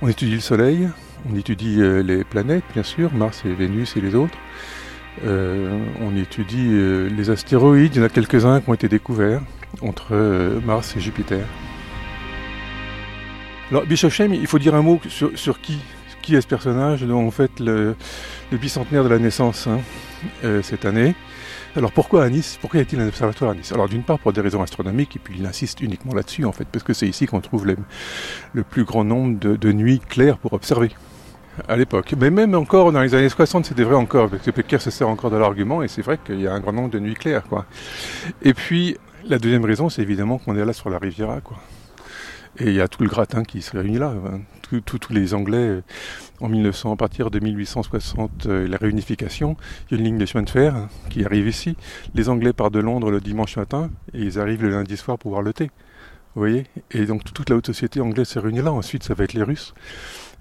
On 0.00 0.08
étudie 0.08 0.34
le 0.34 0.40
Soleil, 0.40 0.88
on 1.30 1.36
étudie 1.36 1.80
euh, 1.80 2.02
les 2.02 2.24
planètes, 2.24 2.64
bien 2.72 2.82
sûr, 2.82 3.12
Mars 3.12 3.42
et 3.44 3.52
Vénus 3.52 3.96
et 3.96 4.00
les 4.00 4.14
autres. 4.14 4.38
Euh, 5.24 5.78
on 6.00 6.16
étudie 6.16 6.68
euh, 6.70 7.08
les 7.08 7.30
astéroïdes, 7.30 7.96
il 7.96 7.98
y 7.98 8.02
en 8.02 8.06
a 8.06 8.08
quelques-uns 8.08 8.60
qui 8.60 8.70
ont 8.70 8.74
été 8.74 8.88
découverts 8.88 9.42
entre 9.82 10.14
Mars 10.64 10.96
et 10.96 11.00
Jupiter. 11.00 11.44
Alors, 13.70 13.84
Bischofsheim, 13.84 14.32
il 14.32 14.46
faut 14.46 14.58
dire 14.58 14.74
un 14.74 14.80
mot 14.80 15.00
sur, 15.08 15.60
qui, 15.60 15.78
ce 16.28 16.46
personnage 16.46 17.02
dont 17.02 17.20
on 17.20 17.30
fête 17.30 17.60
le, 17.60 17.96
bicentenaire 18.52 19.04
de 19.04 19.08
la 19.08 19.18
naissance 19.18 19.66
hein, 19.66 19.80
cette 20.62 20.84
année. 20.84 21.14
Alors 21.76 21.92
pourquoi 21.92 22.24
à 22.24 22.28
Nice? 22.28 22.58
Pourquoi 22.60 22.80
y 22.80 22.82
a-t-il 22.82 23.00
un 23.00 23.08
observatoire 23.08 23.52
à 23.52 23.54
Nice? 23.54 23.72
Alors 23.72 23.88
d'une 23.88 24.02
part 24.02 24.18
pour 24.18 24.32
des 24.32 24.40
raisons 24.40 24.62
astronomiques, 24.62 25.16
et 25.16 25.18
puis 25.18 25.36
il 25.38 25.46
insiste 25.46 25.80
uniquement 25.80 26.14
là-dessus 26.14 26.44
en 26.44 26.52
fait, 26.52 26.66
parce 26.66 26.82
que 26.82 26.92
c'est 26.92 27.06
ici 27.06 27.26
qu'on 27.26 27.40
trouve 27.40 27.66
le 27.66 28.62
plus 28.64 28.84
grand 28.84 29.04
nombre 29.04 29.38
de, 29.38 29.72
nuits 29.72 30.00
claires 30.00 30.38
pour 30.38 30.54
observer 30.54 30.90
à 31.68 31.76
l'époque. 31.76 32.14
Mais 32.18 32.30
même 32.30 32.54
encore 32.54 32.90
dans 32.92 33.00
les 33.00 33.14
années 33.14 33.28
60, 33.28 33.66
c'était 33.66 33.82
vrai 33.82 33.96
encore, 33.96 34.30
parce 34.30 34.42
que 34.42 34.50
Pecker 34.50 34.80
se 34.80 34.90
sert 34.90 35.08
encore 35.08 35.30
de 35.30 35.36
l'argument, 35.36 35.82
et 35.82 35.88
c'est 35.88 36.02
vrai 36.02 36.18
qu'il 36.24 36.40
y 36.40 36.46
a 36.46 36.52
un 36.52 36.60
grand 36.60 36.72
nombre 36.72 36.90
de 36.90 36.98
nuits 36.98 37.14
claires. 37.14 37.44
Et 38.42 38.54
puis, 38.54 38.96
la 39.26 39.38
deuxième 39.38 39.64
raison, 39.64 39.88
c'est 39.88 40.02
évidemment 40.02 40.38
qu'on 40.38 40.56
est 40.56 40.64
là 40.64 40.72
sur 40.72 40.88
la 40.90 40.98
Riviera. 40.98 41.40
Quoi. 41.40 41.58
Et 42.58 42.66
il 42.66 42.74
y 42.74 42.80
a 42.80 42.88
tout 42.88 43.02
le 43.02 43.08
gratin 43.08 43.44
qui 43.44 43.62
se 43.62 43.76
réunit 43.76 43.98
là. 43.98 44.14
Hein. 44.26 44.40
Tous 44.84 45.12
les 45.12 45.34
Anglais, 45.34 45.56
euh, 45.56 45.82
en 46.40 46.48
1900, 46.48 46.92
à 46.92 46.96
partir 46.96 47.30
de 47.30 47.38
1860, 47.38 48.46
euh, 48.46 48.68
la 48.68 48.76
réunification, 48.76 49.56
il 49.90 49.94
y 49.94 49.96
a 49.96 49.98
une 50.00 50.04
ligne 50.04 50.18
de 50.18 50.26
chemin 50.26 50.44
de 50.44 50.50
fer 50.50 50.74
hein, 50.74 50.88
qui 51.08 51.24
arrive 51.24 51.48
ici. 51.48 51.76
Les 52.14 52.28
Anglais 52.28 52.52
partent 52.52 52.74
de 52.74 52.80
Londres 52.80 53.10
le 53.10 53.20
dimanche 53.20 53.56
matin 53.56 53.90
et 54.12 54.22
ils 54.22 54.38
arrivent 54.38 54.62
le 54.62 54.70
lundi 54.70 54.96
soir 54.96 55.18
pour 55.18 55.30
boire 55.30 55.42
le 55.42 55.52
thé. 55.52 55.70
Vous 56.34 56.42
voyez? 56.42 56.66
Et 56.90 57.06
donc 57.06 57.24
toute 57.24 57.48
la 57.50 57.56
haute 57.56 57.66
société 57.66 58.00
anglaise 58.00 58.28
s'est 58.28 58.40
réunie 58.40 58.62
là. 58.62 58.72
Ensuite, 58.72 59.02
ça 59.02 59.14
va 59.14 59.24
être 59.24 59.32
les 59.32 59.42
Russes, 59.42 59.74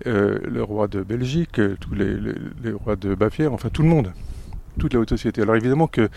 euh, 0.05 0.39
le 0.43 0.61
roi 0.61 0.87
de 0.87 1.01
Belgique, 1.01 1.61
tous 1.79 1.95
les, 1.95 2.71
rois 2.71 2.95
de 2.95 3.15
Bavière, 3.15 3.53
enfin 3.53 3.69
tout 3.69 3.83
le 3.83 3.89
monde 3.89 4.13
toute 4.77 4.93
la 4.93 4.99
haute 4.99 5.09
société. 5.09 5.41
Alors 5.41 5.55
évidemment 5.55 5.87
que 5.87 6.07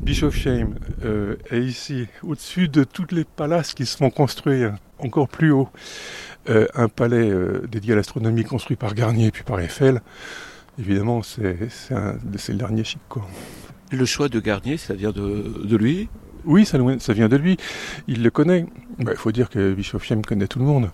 Bischofsheim 0.00 0.74
euh, 1.04 1.36
est 1.50 1.60
ici, 1.60 2.06
au-dessus 2.22 2.68
de 2.68 2.82
tous 2.82 3.06
les 3.10 3.24
palaces 3.24 3.74
qui 3.74 3.84
se 3.84 3.96
font 3.96 4.08
construire 4.08 4.76
encore 4.98 5.28
plus 5.28 5.50
haut. 5.50 5.68
Euh, 6.48 6.66
un 6.74 6.88
palais 6.88 7.28
euh, 7.28 7.66
dédié 7.68 7.94
à 7.94 7.96
l'astronomie 7.96 8.44
construit 8.44 8.76
par 8.76 8.94
Garnier 8.94 9.30
puis 9.30 9.42
par 9.42 9.60
Eiffel. 9.60 10.00
Évidemment, 10.78 11.22
c'est 11.22 11.68
le 11.90 12.54
dernier 12.54 12.84
chic. 12.84 13.00
Quoi. 13.08 13.26
Le 13.90 14.04
choix 14.04 14.28
de 14.28 14.38
Garnier, 14.40 14.76
ça 14.76 14.94
vient 14.94 15.10
de, 15.10 15.76
lui? 15.76 16.08
Oui, 16.44 16.64
ça, 16.64 16.78
ça, 16.98 17.12
vient 17.14 17.28
de 17.28 17.36
lui. 17.36 17.56
Il 18.08 18.22
le 18.22 18.30
connaît. 18.30 18.66
Bah, 18.98 19.12
il 19.12 19.18
faut 19.18 19.32
dire 19.32 19.48
que 19.48 19.72
Bischofsheim 19.72 20.22
connaît 20.22 20.46
tout 20.46 20.58
le 20.58 20.66
monde. 20.66 20.90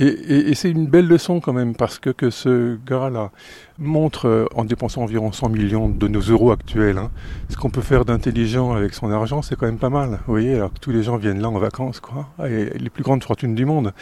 Et, 0.00 0.54
c'est 0.54 0.70
une 0.70 0.86
belle 0.86 1.08
leçon 1.08 1.40
quand 1.40 1.52
même, 1.52 1.74
parce 1.74 1.98
que, 1.98 2.10
que 2.10 2.30
ce 2.30 2.78
gars-là 2.86 3.32
montre, 3.78 4.26
euh, 4.26 4.46
en 4.54 4.64
dépensant 4.64 5.02
environ 5.02 5.32
100 5.32 5.48
millions 5.48 5.88
de 5.88 6.08
nos 6.08 6.20
euros 6.20 6.52
actuels, 6.52 6.98
hein, 6.98 7.10
ce 7.48 7.56
qu'on 7.56 7.70
peut 7.70 7.80
faire 7.80 8.04
d'intelligent 8.04 8.72
avec 8.74 8.94
son 8.94 9.10
argent, 9.10 9.42
c'est 9.42 9.56
quand 9.56 9.66
même 9.66 9.78
pas 9.78 9.90
mal. 9.90 10.20
Vous 10.26 10.32
voyez, 10.32 10.54
alors 10.54 10.72
que 10.72 10.78
tous 10.78 10.92
les 10.92 11.02
gens 11.02 11.16
viennent 11.16 11.40
là 11.40 11.48
en 11.48 11.58
vacances, 11.58 11.98
quoi. 11.98 12.28
Et 12.48 12.78
les 12.78 12.90
plus 12.90 13.02
grandes 13.02 13.24
fortunes 13.24 13.56
du 13.56 13.64
monde 13.64 13.92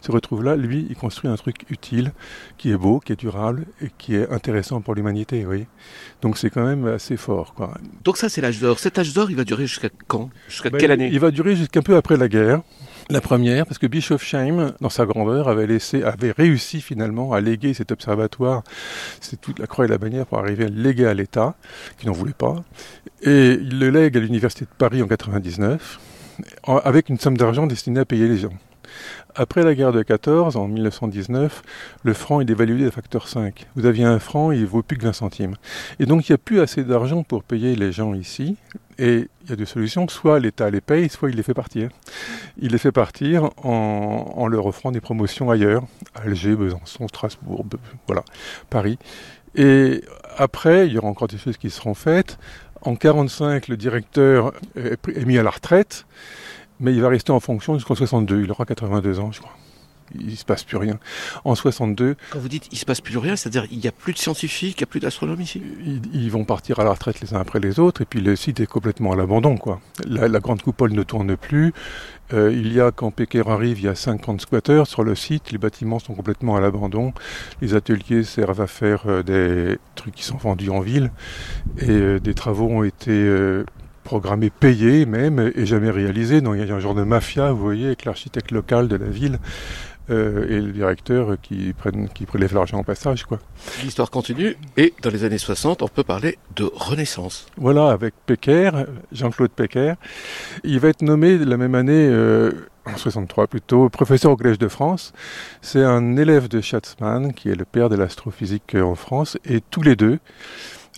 se 0.00 0.10
retrouvent 0.10 0.42
là. 0.42 0.56
Lui, 0.56 0.86
il 0.90 0.96
construit 0.96 1.30
un 1.30 1.36
truc 1.36 1.66
utile, 1.70 2.12
qui 2.58 2.72
est 2.72 2.76
beau, 2.76 2.98
qui 2.98 3.12
est 3.12 3.20
durable 3.20 3.66
et 3.80 3.90
qui 3.96 4.16
est 4.16 4.28
intéressant 4.30 4.80
pour 4.80 4.96
l'humanité, 4.96 5.40
vous 5.40 5.46
voyez. 5.46 5.68
Donc 6.20 6.36
c'est 6.36 6.50
quand 6.50 6.64
même 6.64 6.86
assez 6.86 7.16
fort, 7.16 7.54
quoi. 7.54 7.74
Donc 8.02 8.16
ça, 8.16 8.28
c'est 8.28 8.40
l'âge 8.40 8.58
d'or. 8.58 8.80
Cet 8.80 8.98
âge 8.98 9.14
d'or, 9.14 9.30
il 9.30 9.36
va 9.36 9.44
durer 9.44 9.66
jusqu'à 9.66 9.88
quand? 10.08 10.30
Jusqu'à 10.48 10.70
ben, 10.70 10.78
quelle 10.78 10.90
année? 10.90 11.10
Il 11.12 11.20
va 11.20 11.30
durer 11.30 11.54
jusqu'à 11.54 11.82
peu 11.82 11.96
après 11.96 12.16
la 12.16 12.28
guerre. 12.28 12.62
La 13.10 13.20
première, 13.20 13.66
parce 13.66 13.76
que 13.76 13.86
Bischofsheim, 13.86 14.72
dans 14.80 14.88
sa 14.88 15.04
grandeur, 15.04 15.48
avait 15.48 15.66
laissé, 15.66 16.02
avait 16.02 16.30
réussi 16.30 16.80
finalement 16.80 17.34
à 17.34 17.40
léguer 17.42 17.74
cet 17.74 17.92
observatoire. 17.92 18.62
C'est 19.20 19.38
toute 19.38 19.58
la 19.58 19.66
croix 19.66 19.84
et 19.84 19.88
la 19.88 19.98
bannière 19.98 20.24
pour 20.24 20.38
arriver 20.38 20.64
à 20.64 20.68
le 20.68 20.80
léguer 20.80 21.06
à 21.06 21.12
l'État, 21.12 21.54
qui 21.98 22.06
n'en 22.06 22.12
voulait 22.12 22.32
pas. 22.32 22.64
Et 23.20 23.58
il 23.60 23.78
le 23.78 23.90
lègue 23.90 24.16
à 24.16 24.20
l'Université 24.20 24.64
de 24.64 24.70
Paris 24.78 25.02
en 25.02 25.06
99, 25.06 26.00
avec 26.66 27.10
une 27.10 27.18
somme 27.18 27.36
d'argent 27.36 27.66
destinée 27.66 28.00
à 28.00 28.04
payer 28.06 28.26
les 28.26 28.38
gens. 28.38 28.54
Après 29.34 29.64
la 29.64 29.74
guerre 29.74 29.92
de 29.92 30.02
14, 30.02 30.56
en 30.56 30.68
1919, 30.68 31.62
le 32.04 32.14
franc 32.14 32.40
est 32.40 32.44
dévalué 32.44 32.84
de 32.84 32.90
facteur 32.90 33.28
5. 33.28 33.66
Vous 33.74 33.84
aviez 33.84 34.04
un 34.04 34.18
franc, 34.18 34.52
il 34.52 34.64
vaut 34.64 34.82
plus 34.82 34.96
que 34.96 35.02
20 35.02 35.12
centimes. 35.12 35.56
Et 35.98 36.06
donc 36.06 36.28
il 36.28 36.32
n'y 36.32 36.34
a 36.34 36.38
plus 36.38 36.60
assez 36.60 36.84
d'argent 36.84 37.22
pour 37.22 37.42
payer 37.42 37.74
les 37.74 37.90
gens 37.90 38.14
ici. 38.14 38.56
Et 38.98 39.28
il 39.42 39.50
y 39.50 39.52
a 39.52 39.56
deux 39.56 39.64
solutions, 39.64 40.06
soit 40.08 40.38
l'État 40.38 40.70
les 40.70 40.80
paye, 40.80 41.08
soit 41.08 41.30
il 41.30 41.36
les 41.36 41.42
fait 41.42 41.54
partir. 41.54 41.90
Il 42.58 42.72
les 42.72 42.78
fait 42.78 42.92
partir 42.92 43.50
en, 43.62 44.46
leur 44.46 44.66
offrant 44.66 44.92
des 44.92 45.00
promotions 45.00 45.50
ailleurs, 45.50 45.84
Alger, 46.14 46.54
Besançon, 46.54 47.08
Strasbourg, 47.08 47.66
voilà, 48.06 48.24
Paris. 48.70 48.98
Et 49.54 50.02
après, 50.36 50.86
il 50.86 50.92
y 50.92 50.98
aura 50.98 51.08
encore 51.08 51.28
des 51.28 51.38
choses 51.38 51.56
qui 51.56 51.70
seront 51.70 51.94
faites. 51.94 52.38
En 52.82 52.90
1945, 52.90 53.68
le 53.68 53.76
directeur 53.76 54.52
est 54.76 55.24
mis 55.24 55.38
à 55.38 55.42
la 55.42 55.50
retraite 55.50 56.04
mais 56.80 56.92
il 56.92 57.00
va 57.00 57.08
rester 57.08 57.32
en 57.32 57.40
fonction 57.40 57.74
jusqu'en 57.74 57.94
62. 57.94 58.42
Il 58.42 58.50
aura 58.50 58.64
82 58.64 59.20
ans, 59.20 59.32
je 59.32 59.40
crois. 59.40 59.52
Il 60.18 60.26
ne 60.26 60.36
se 60.36 60.44
passe 60.44 60.64
plus 60.64 60.76
rien. 60.76 60.98
En 61.44 61.54
62... 61.54 62.16
Quand 62.30 62.38
vous 62.38 62.48
dites 62.48 62.68
il 62.72 62.78
se 62.78 62.84
passe 62.84 63.00
plus 63.00 63.18
rien, 63.18 63.36
c'est-à-dire 63.36 63.66
il 63.70 63.78
n'y 63.78 63.88
a 63.88 63.92
plus 63.92 64.12
de 64.12 64.18
scientifiques, 64.18 64.78
il 64.78 64.82
n'y 64.82 64.84
a 64.84 64.86
plus 64.86 65.00
d'astronomes 65.00 65.40
ici? 65.40 65.62
ils, 66.12 66.30
vont 66.30 66.44
partir 66.44 66.80
à 66.80 66.84
la 66.84 66.90
retraite 66.90 67.20
les 67.20 67.34
uns 67.34 67.40
après 67.40 67.60
les 67.60 67.78
autres, 67.78 68.02
et 68.02 68.04
puis 68.04 68.20
le 68.20 68.36
site 68.36 68.60
est 68.60 68.66
complètement 68.66 69.12
à 69.12 69.16
l'abandon. 69.16 69.56
quoi. 69.56 69.80
La, 70.06 70.28
la, 70.28 70.40
grande 70.40 70.62
coupole 70.62 70.92
ne 70.92 71.02
tourne 71.02 71.36
plus. 71.36 71.72
Euh, 72.32 72.52
il 72.52 72.72
y 72.72 72.80
a, 72.80 72.90
quand 72.90 73.10
Péker 73.10 73.42
arrive, 73.48 73.78
il 73.78 73.84
y 73.84 73.88
a 73.88 73.94
50 73.94 74.40
squatteurs 74.40 74.86
sur 74.86 75.04
le 75.04 75.14
site, 75.14 75.52
les 75.52 75.58
bâtiments 75.58 75.98
sont 75.98 76.14
complètement 76.14 76.56
à 76.56 76.60
l'abandon. 76.60 77.12
Les 77.60 77.74
ateliers 77.74 78.24
servent 78.24 78.60
à 78.60 78.66
faire 78.66 79.04
euh, 79.06 79.22
des 79.22 79.78
trucs 79.94 80.14
qui 80.14 80.24
sont 80.24 80.36
vendus 80.36 80.70
en 80.70 80.80
ville, 80.80 81.10
et 81.78 81.90
euh, 81.90 82.20
des 82.20 82.34
travaux 82.34 82.68
ont 82.68 82.82
été 82.82 83.10
euh, 83.10 83.64
programmés, 84.04 84.50
payés 84.50 85.06
même, 85.06 85.52
et 85.54 85.66
jamais 85.66 85.90
réalisés. 85.90 86.40
Donc 86.40 86.56
il 86.58 86.66
y 86.66 86.70
a 86.70 86.74
un 86.74 86.80
genre 86.80 86.94
de 86.94 87.04
mafia, 87.04 87.52
vous 87.52 87.62
voyez, 87.62 87.86
avec 87.86 88.04
l'architecte 88.04 88.52
local 88.52 88.88
de 88.88 88.96
la 88.96 89.06
ville. 89.06 89.38
Euh, 90.10 90.46
et 90.48 90.60
le 90.60 90.72
directeur 90.72 91.36
qui, 91.40 91.72
prennent, 91.72 92.10
qui 92.10 92.26
prélève 92.26 92.52
l'argent 92.54 92.78
au 92.78 92.82
passage. 92.82 93.24
quoi. 93.24 93.38
L'histoire 93.82 94.10
continue 94.10 94.56
et 94.76 94.92
dans 95.02 95.08
les 95.08 95.24
années 95.24 95.38
60, 95.38 95.82
on 95.82 95.88
peut 95.88 96.04
parler 96.04 96.38
de 96.56 96.70
renaissance. 96.74 97.46
Voilà, 97.56 97.90
avec 97.90 98.12
Pecker, 98.26 98.70
Jean-Claude 99.12 99.50
Pecker. 99.50 99.94
Il 100.62 100.78
va 100.80 100.88
être 100.88 101.00
nommé 101.00 101.38
la 101.38 101.56
même 101.56 101.74
année, 101.74 102.06
euh, 102.06 102.52
en 102.84 102.96
63 102.98 103.46
plutôt, 103.46 103.88
professeur 103.88 104.32
au 104.32 104.36
Collège 104.36 104.58
de 104.58 104.68
France. 104.68 105.14
C'est 105.62 105.82
un 105.82 106.16
élève 106.16 106.48
de 106.48 106.60
Schatzmann, 106.60 107.32
qui 107.32 107.48
est 107.48 107.56
le 107.56 107.64
père 107.64 107.88
de 107.88 107.96
l'astrophysique 107.96 108.74
en 108.74 108.94
France, 108.94 109.38
et 109.46 109.62
tous 109.70 109.80
les 109.80 109.96
deux, 109.96 110.18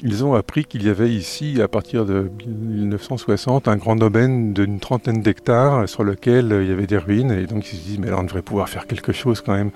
ils 0.02 0.24
ont 0.24 0.34
appris 0.34 0.64
qu'il 0.64 0.84
y 0.84 0.88
avait 0.88 1.10
ici, 1.10 1.60
à 1.62 1.68
partir 1.68 2.04
de 2.04 2.30
1960, 2.46 3.68
un 3.68 3.76
grand 3.76 3.96
domaine 3.96 4.52
d'une 4.52 4.78
trentaine 4.78 5.22
d'hectares 5.22 5.88
sur 5.88 6.04
lequel 6.04 6.56
il 6.62 6.68
y 6.68 6.72
avait 6.72 6.86
des 6.86 6.98
ruines. 6.98 7.32
Et 7.32 7.46
donc 7.46 7.72
ils 7.72 7.76
se 7.76 7.84
disent, 7.84 7.98
mais 7.98 8.10
là 8.10 8.16
on 8.18 8.24
devrait 8.24 8.42
pouvoir 8.42 8.68
faire 8.68 8.86
quelque 8.86 9.12
chose 9.12 9.40
quand 9.40 9.54
même. 9.54 9.70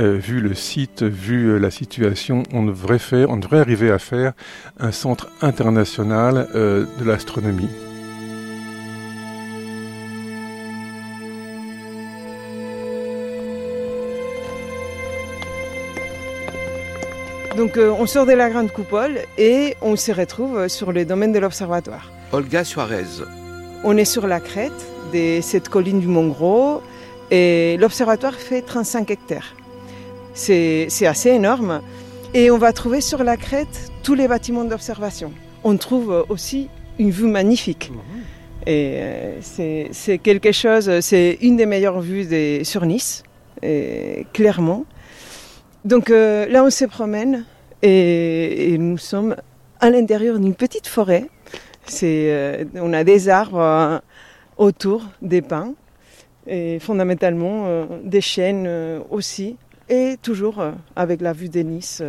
Euh, 0.00 0.16
vu 0.16 0.40
le 0.40 0.54
site, 0.54 1.02
vu 1.02 1.58
la 1.58 1.70
situation, 1.70 2.44
on 2.52 2.64
devrait, 2.64 2.98
faire, 2.98 3.28
on 3.28 3.36
devrait 3.36 3.60
arriver 3.60 3.90
à 3.90 3.98
faire 3.98 4.32
un 4.80 4.90
centre 4.90 5.28
international 5.42 6.48
euh, 6.54 6.86
de 6.98 7.04
l'astronomie. 7.04 7.68
Donc 17.56 17.76
euh, 17.76 17.94
on 17.98 18.06
sort 18.06 18.24
de 18.24 18.32
la 18.32 18.48
grande 18.48 18.70
coupole 18.70 19.20
et 19.36 19.76
on 19.82 19.96
se 19.96 20.10
retrouve 20.10 20.68
sur 20.68 20.92
le 20.92 21.04
domaine 21.04 21.32
de 21.32 21.38
l'observatoire. 21.38 22.10
Olga 22.32 22.64
Suarez. 22.64 23.04
On 23.84 23.96
est 23.96 24.06
sur 24.06 24.26
la 24.26 24.40
crête 24.40 24.72
de 25.12 25.40
cette 25.42 25.68
colline 25.68 26.00
du 26.00 26.06
Mont 26.06 26.28
Gros 26.28 26.82
et 27.30 27.76
l'observatoire 27.78 28.34
fait 28.34 28.62
35 28.62 29.10
hectares. 29.10 29.54
C'est 30.34 30.88
assez 31.06 31.28
énorme 31.28 31.82
et 32.32 32.50
on 32.50 32.58
va 32.58 32.72
trouver 32.72 33.02
sur 33.02 33.22
la 33.22 33.36
crête 33.36 33.90
tous 34.02 34.14
les 34.14 34.28
bâtiments 34.28 34.64
d'observation. 34.64 35.32
On 35.62 35.76
trouve 35.76 36.24
aussi 36.30 36.68
une 36.98 37.10
vue 37.10 37.26
magnifique. 37.26 37.92
Et 38.66 38.94
euh, 38.96 39.88
c'est 39.90 40.18
quelque 40.18 40.52
chose, 40.52 41.00
c'est 41.00 41.38
une 41.42 41.56
des 41.56 41.66
meilleures 41.66 42.00
vues 42.00 42.24
des, 42.24 42.64
sur 42.64 42.86
Nice, 42.86 43.24
et, 43.62 44.26
clairement. 44.32 44.84
Donc 45.84 46.10
euh, 46.10 46.46
là, 46.46 46.62
on 46.64 46.70
se 46.70 46.84
promène 46.84 47.44
et, 47.82 48.72
et 48.72 48.78
nous 48.78 48.98
sommes 48.98 49.34
à 49.80 49.90
l'intérieur 49.90 50.38
d'une 50.38 50.54
petite 50.54 50.86
forêt. 50.86 51.28
Euh, 52.04 52.64
on 52.76 52.92
a 52.92 53.02
des 53.02 53.28
arbres 53.28 53.58
euh, 53.58 53.98
autour, 54.56 55.02
des 55.20 55.42
pins, 55.42 55.74
et 56.46 56.78
fondamentalement 56.78 57.86
des 58.04 58.20
chênes 58.20 58.68
aussi, 59.10 59.56
et 59.88 60.16
toujours 60.22 60.62
avec 60.94 61.20
la 61.20 61.32
vue 61.32 61.48
de 61.48 61.60
Nice 61.60 62.02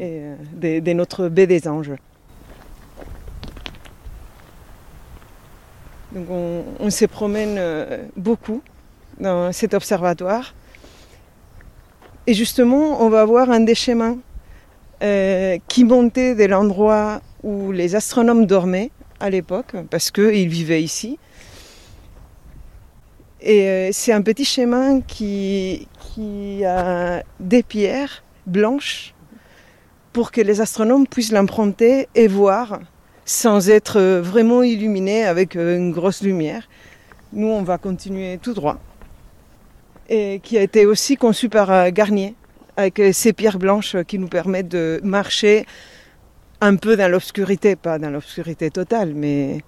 et 0.00 0.20
de, 0.54 0.80
de 0.80 0.92
notre 0.92 1.28
baie 1.28 1.46
des 1.46 1.68
Anges. 1.68 1.92
Donc 6.12 6.26
on, 6.30 6.64
on 6.78 6.90
se 6.90 7.04
promène 7.04 7.60
beaucoup 8.16 8.62
dans 9.18 9.52
cet 9.52 9.74
observatoire. 9.74 10.54
Et 12.30 12.34
justement, 12.34 13.02
on 13.04 13.08
va 13.08 13.24
voir 13.24 13.50
un 13.50 13.58
des 13.58 13.74
chemins 13.74 14.16
euh, 15.02 15.58
qui 15.66 15.82
montait 15.82 16.36
de 16.36 16.44
l'endroit 16.44 17.22
où 17.42 17.72
les 17.72 17.96
astronomes 17.96 18.46
dormaient 18.46 18.92
à 19.18 19.30
l'époque, 19.30 19.74
parce 19.90 20.12
qu'ils 20.12 20.48
vivaient 20.48 20.80
ici. 20.80 21.18
Et 23.40 23.62
euh, 23.68 23.88
c'est 23.90 24.12
un 24.12 24.22
petit 24.22 24.44
chemin 24.44 25.00
qui, 25.00 25.88
qui 25.98 26.64
a 26.64 27.24
des 27.40 27.64
pierres 27.64 28.22
blanches 28.46 29.12
pour 30.12 30.30
que 30.30 30.40
les 30.40 30.60
astronomes 30.60 31.08
puissent 31.08 31.32
l'emprunter 31.32 32.06
et 32.14 32.28
voir 32.28 32.78
sans 33.24 33.70
être 33.70 34.20
vraiment 34.20 34.62
illuminés 34.62 35.24
avec 35.24 35.56
une 35.56 35.90
grosse 35.90 36.22
lumière. 36.22 36.68
Nous, 37.32 37.48
on 37.48 37.64
va 37.64 37.76
continuer 37.76 38.38
tout 38.40 38.54
droit 38.54 38.78
et 40.10 40.40
qui 40.42 40.58
a 40.58 40.62
été 40.62 40.84
aussi 40.84 41.16
conçu 41.16 41.48
par 41.48 41.90
Garnier, 41.92 42.34
avec 42.76 43.00
ces 43.12 43.32
pierres 43.32 43.58
blanches 43.58 43.96
qui 44.06 44.18
nous 44.18 44.28
permettent 44.28 44.68
de 44.68 45.00
marcher 45.04 45.64
un 46.60 46.76
peu 46.76 46.96
dans 46.96 47.10
l'obscurité, 47.10 47.76
pas 47.76 47.98
dans 47.98 48.10
l'obscurité 48.10 48.70
totale, 48.70 49.14
mais 49.14 49.62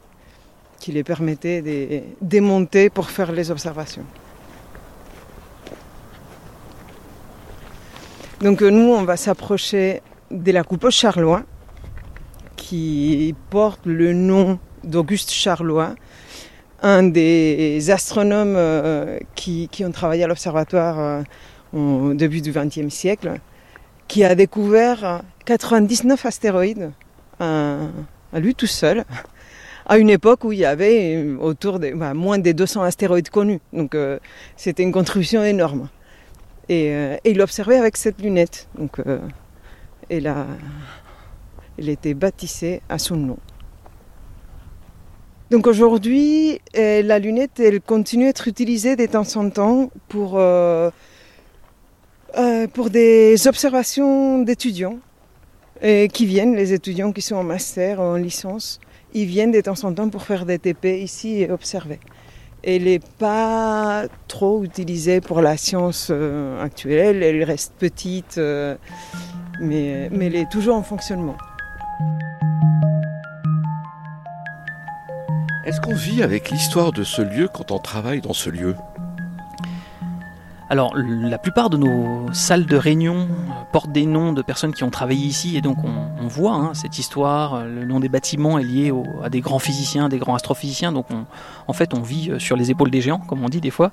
qui 0.80 0.90
les 0.92 1.04
permettait 1.04 1.62
de 1.62 2.02
démonter 2.20 2.90
pour 2.90 3.08
faire 3.08 3.30
les 3.30 3.50
observations. 3.52 4.04
Donc 8.40 8.60
nous, 8.60 8.90
on 8.92 9.04
va 9.04 9.16
s'approcher 9.16 10.02
de 10.32 10.50
la 10.50 10.64
coupole 10.64 10.90
Charlois, 10.90 11.44
qui 12.56 13.32
porte 13.50 13.86
le 13.86 14.12
nom 14.12 14.58
d'Auguste 14.82 15.30
Charlois, 15.30 15.94
un 16.82 17.04
des 17.04 17.90
astronomes 17.90 18.54
euh, 18.56 19.18
qui, 19.34 19.68
ont 19.86 19.92
travaillé 19.92 20.24
à 20.24 20.26
l'observatoire 20.26 20.98
euh, 20.98 21.22
au 21.72 22.12
début 22.14 22.40
du 22.40 22.52
XXe 22.52 22.92
siècle, 22.92 23.38
qui 24.08 24.24
a 24.24 24.34
découvert 24.34 25.22
99 25.44 26.26
astéroïdes 26.26 26.90
à, 27.38 27.78
lui 28.34 28.54
tout 28.54 28.66
seul, 28.66 29.04
à 29.86 29.98
une 29.98 30.10
époque 30.10 30.44
où 30.44 30.52
il 30.52 30.58
y 30.58 30.64
avait 30.64 31.24
autour 31.40 31.78
de 31.78 31.92
bah, 31.92 32.14
moins 32.14 32.38
de 32.38 32.52
200 32.52 32.82
astéroïdes 32.82 33.30
connus. 33.30 33.60
Donc 33.72 33.94
euh, 33.94 34.18
c'était 34.56 34.82
une 34.82 34.92
contribution 34.92 35.42
énorme. 35.44 35.88
Et, 36.68 36.86
et, 36.86 37.30
il 37.30 37.40
observait 37.40 37.78
avec 37.78 37.96
cette 37.96 38.20
lunette. 38.20 38.68
Donc 38.76 38.98
elle, 40.08 40.26
a, 40.26 40.46
elle 41.78 41.88
était 41.88 42.14
baptisée 42.14 42.82
à 42.88 42.98
son 42.98 43.16
nom. 43.16 43.38
Donc 45.52 45.66
aujourd'hui, 45.66 46.62
euh, 46.78 47.02
la 47.02 47.18
lunette, 47.18 47.60
elle 47.60 47.82
continue 47.82 48.24
à 48.24 48.28
être 48.30 48.48
utilisée 48.48 48.96
de 48.96 49.04
temps 49.04 49.36
en 49.36 49.50
temps 49.50 49.90
pour, 50.08 50.38
euh, 50.38 50.90
euh, 52.38 52.66
pour 52.68 52.88
des 52.88 53.46
observations 53.46 54.38
d'étudiants 54.38 54.98
qui 55.82 56.26
viennent, 56.26 56.54
les 56.54 56.72
étudiants 56.72 57.10
qui 57.12 57.20
sont 57.20 57.34
en 57.34 57.42
master 57.42 58.00
en 58.00 58.14
licence, 58.14 58.80
ils 59.14 59.26
viennent 59.26 59.50
de 59.50 59.60
temps 59.60 59.82
en 59.82 59.92
temps 59.92 60.08
pour 60.08 60.22
faire 60.22 60.46
des 60.46 60.58
TP 60.58 61.02
ici 61.02 61.42
et 61.42 61.50
observer. 61.50 61.98
Elle 62.62 62.84
n'est 62.84 63.00
pas 63.18 64.04
trop 64.28 64.62
utilisée 64.62 65.20
pour 65.20 65.42
la 65.42 65.56
science 65.56 66.12
actuelle, 66.60 67.24
elle 67.24 67.42
reste 67.42 67.74
petite, 67.78 68.40
mais, 69.60 70.08
mais 70.12 70.26
elle 70.26 70.36
est 70.36 70.50
toujours 70.50 70.76
en 70.76 70.84
fonctionnement. 70.84 71.36
Est-ce 75.72 75.80
qu'on 75.80 75.94
vit 75.94 76.22
avec 76.22 76.50
l'histoire 76.50 76.92
de 76.92 77.02
ce 77.02 77.22
lieu 77.22 77.48
quand 77.48 77.70
on 77.70 77.78
travaille 77.78 78.20
dans 78.20 78.34
ce 78.34 78.50
lieu? 78.50 78.76
Alors, 80.68 80.94
la 80.94 81.38
plupart 81.38 81.70
de 81.70 81.78
nos 81.78 82.30
salles 82.34 82.66
de 82.66 82.76
réunion 82.76 83.26
portent 83.72 83.90
des 83.90 84.04
noms 84.04 84.34
de 84.34 84.42
personnes 84.42 84.74
qui 84.74 84.84
ont 84.84 84.90
travaillé 84.90 85.24
ici, 85.24 85.56
et 85.56 85.62
donc 85.62 85.78
on, 85.82 86.26
voit 86.28 86.52
hein, 86.52 86.74
cette 86.74 86.98
histoire. 86.98 87.64
Le 87.64 87.86
nom 87.86 88.00
des 88.00 88.10
bâtiments 88.10 88.58
est 88.58 88.64
lié 88.64 88.92
à 89.24 89.30
des 89.30 89.40
grands 89.40 89.58
physiciens, 89.58 90.10
des 90.10 90.18
grands 90.18 90.34
astrophysiciens, 90.34 90.92
donc 90.92 91.06
on, 91.10 91.24
en 91.66 91.72
fait 91.72 91.94
on 91.94 92.02
vit 92.02 92.32
sur 92.38 92.54
les 92.54 92.70
épaules 92.70 92.90
des 92.90 93.00
géants, 93.00 93.22
comme 93.26 93.42
on 93.42 93.48
dit 93.48 93.62
des 93.62 93.70
fois. 93.70 93.92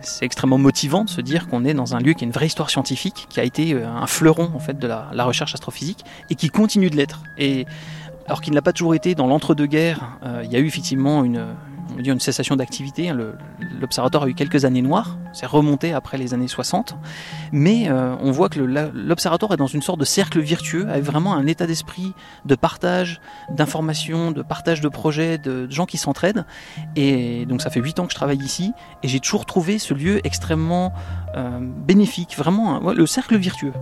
C'est 0.00 0.24
extrêmement 0.24 0.56
motivant 0.56 1.04
de 1.04 1.10
se 1.10 1.20
dire 1.20 1.48
qu'on 1.48 1.66
est 1.66 1.74
dans 1.74 1.94
un 1.94 1.98
lieu 1.98 2.14
qui 2.14 2.24
a 2.24 2.26
une 2.26 2.32
vraie 2.32 2.46
histoire 2.46 2.70
scientifique, 2.70 3.26
qui 3.28 3.40
a 3.40 3.44
été 3.44 3.74
un 3.74 4.06
fleuron 4.06 4.50
en 4.54 4.58
fait 4.58 4.78
de 4.78 4.86
la, 4.86 5.10
la 5.12 5.26
recherche 5.26 5.52
astrophysique, 5.52 6.02
et 6.30 6.34
qui 6.34 6.48
continue 6.48 6.88
de 6.88 6.96
l'être. 6.96 7.20
Et 7.36 7.66
alors 8.30 8.40
qu'il 8.40 8.54
n'a 8.54 8.62
pas 8.62 8.72
toujours 8.72 8.94
été 8.94 9.16
dans 9.16 9.26
l'entre-deux-guerres, 9.26 10.16
euh, 10.24 10.42
il 10.44 10.52
y 10.52 10.54
a 10.54 10.60
eu 10.60 10.66
effectivement 10.66 11.24
une, 11.24 11.56
cessation 12.20 12.54
d'activité. 12.54 13.12
L'observatoire 13.80 14.22
a 14.22 14.28
eu 14.28 14.34
quelques 14.34 14.64
années 14.64 14.82
noires, 14.82 15.18
c'est 15.32 15.46
remonté 15.46 15.92
après 15.92 16.16
les 16.16 16.32
années 16.32 16.46
60, 16.46 16.94
mais 17.50 17.90
euh, 17.90 18.14
on 18.20 18.30
voit 18.30 18.48
que 18.48 18.60
l'observatoire 18.60 19.52
est 19.54 19.56
dans 19.56 19.66
une 19.66 19.82
sorte 19.82 19.98
de 19.98 20.04
cercle 20.04 20.38
virtueux, 20.38 20.88
avec 20.88 21.02
vraiment 21.02 21.34
un 21.34 21.48
état 21.48 21.66
d'esprit 21.66 22.14
de 22.44 22.54
partage 22.54 23.20
d'informations, 23.50 24.30
de 24.30 24.42
partage 24.42 24.80
de 24.80 24.88
projets, 24.88 25.36
de, 25.36 25.68
gens 25.68 25.84
qui 25.84 25.98
s'entraident. 25.98 26.46
Et 26.94 27.46
donc 27.46 27.60
ça 27.60 27.68
fait 27.68 27.80
8 27.80 27.98
ans 27.98 28.06
que 28.06 28.12
je 28.12 28.16
travaille 28.16 28.38
ici, 28.38 28.72
et 29.02 29.08
j'ai 29.08 29.18
toujours 29.18 29.44
trouvé 29.44 29.80
ce 29.80 29.92
lieu 29.92 30.24
extrêmement 30.24 30.92
euh, 31.36 31.58
bénéfique, 31.60 32.36
vraiment 32.38 32.78
le 32.92 33.06
cercle 33.06 33.36
virtueux. 33.36 33.72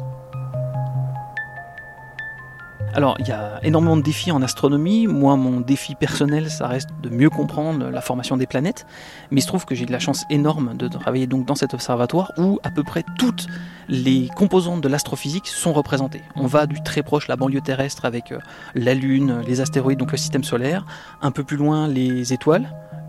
Alors, 2.94 3.16
il 3.18 3.28
y 3.28 3.32
a 3.32 3.60
énormément 3.62 3.96
de 3.96 4.02
défis 4.02 4.32
en 4.32 4.42
astronomie. 4.42 5.06
Moi, 5.06 5.36
mon 5.36 5.60
défi 5.60 5.94
personnel, 5.94 6.50
ça 6.50 6.66
reste 6.66 6.88
de 7.02 7.10
mieux 7.10 7.30
comprendre 7.30 7.90
la 7.90 8.00
formation 8.00 8.36
des 8.36 8.46
planètes. 8.46 8.86
Mais 9.30 9.40
il 9.40 9.42
se 9.42 9.46
trouve 9.46 9.66
que 9.66 9.74
j'ai 9.74 9.86
de 9.86 9.92
la 9.92 9.98
chance 9.98 10.24
énorme 10.30 10.76
de 10.76 10.88
travailler 10.88 11.26
donc 11.26 11.46
dans 11.46 11.54
cet 11.54 11.74
observatoire 11.74 12.32
où 12.38 12.58
à 12.62 12.70
peu 12.70 12.82
près 12.82 13.04
toutes 13.18 13.46
les 13.88 14.28
composantes 14.34 14.80
de 14.80 14.88
l'astrophysique 14.88 15.46
sont 15.46 15.72
représentées. 15.72 16.22
On 16.34 16.46
va 16.46 16.66
du 16.66 16.82
très 16.82 17.02
proche, 17.02 17.28
la 17.28 17.36
banlieue 17.36 17.60
terrestre, 17.60 18.04
avec 18.04 18.32
euh, 18.32 18.38
la 18.74 18.94
Lune, 18.94 19.42
les 19.46 19.60
astéroïdes, 19.60 19.98
donc 19.98 20.12
le 20.12 20.18
système 20.18 20.44
solaire. 20.44 20.84
Un 21.22 21.30
peu 21.30 21.44
plus 21.44 21.56
loin, 21.56 21.88
les 21.88 22.32
étoiles 22.32 22.68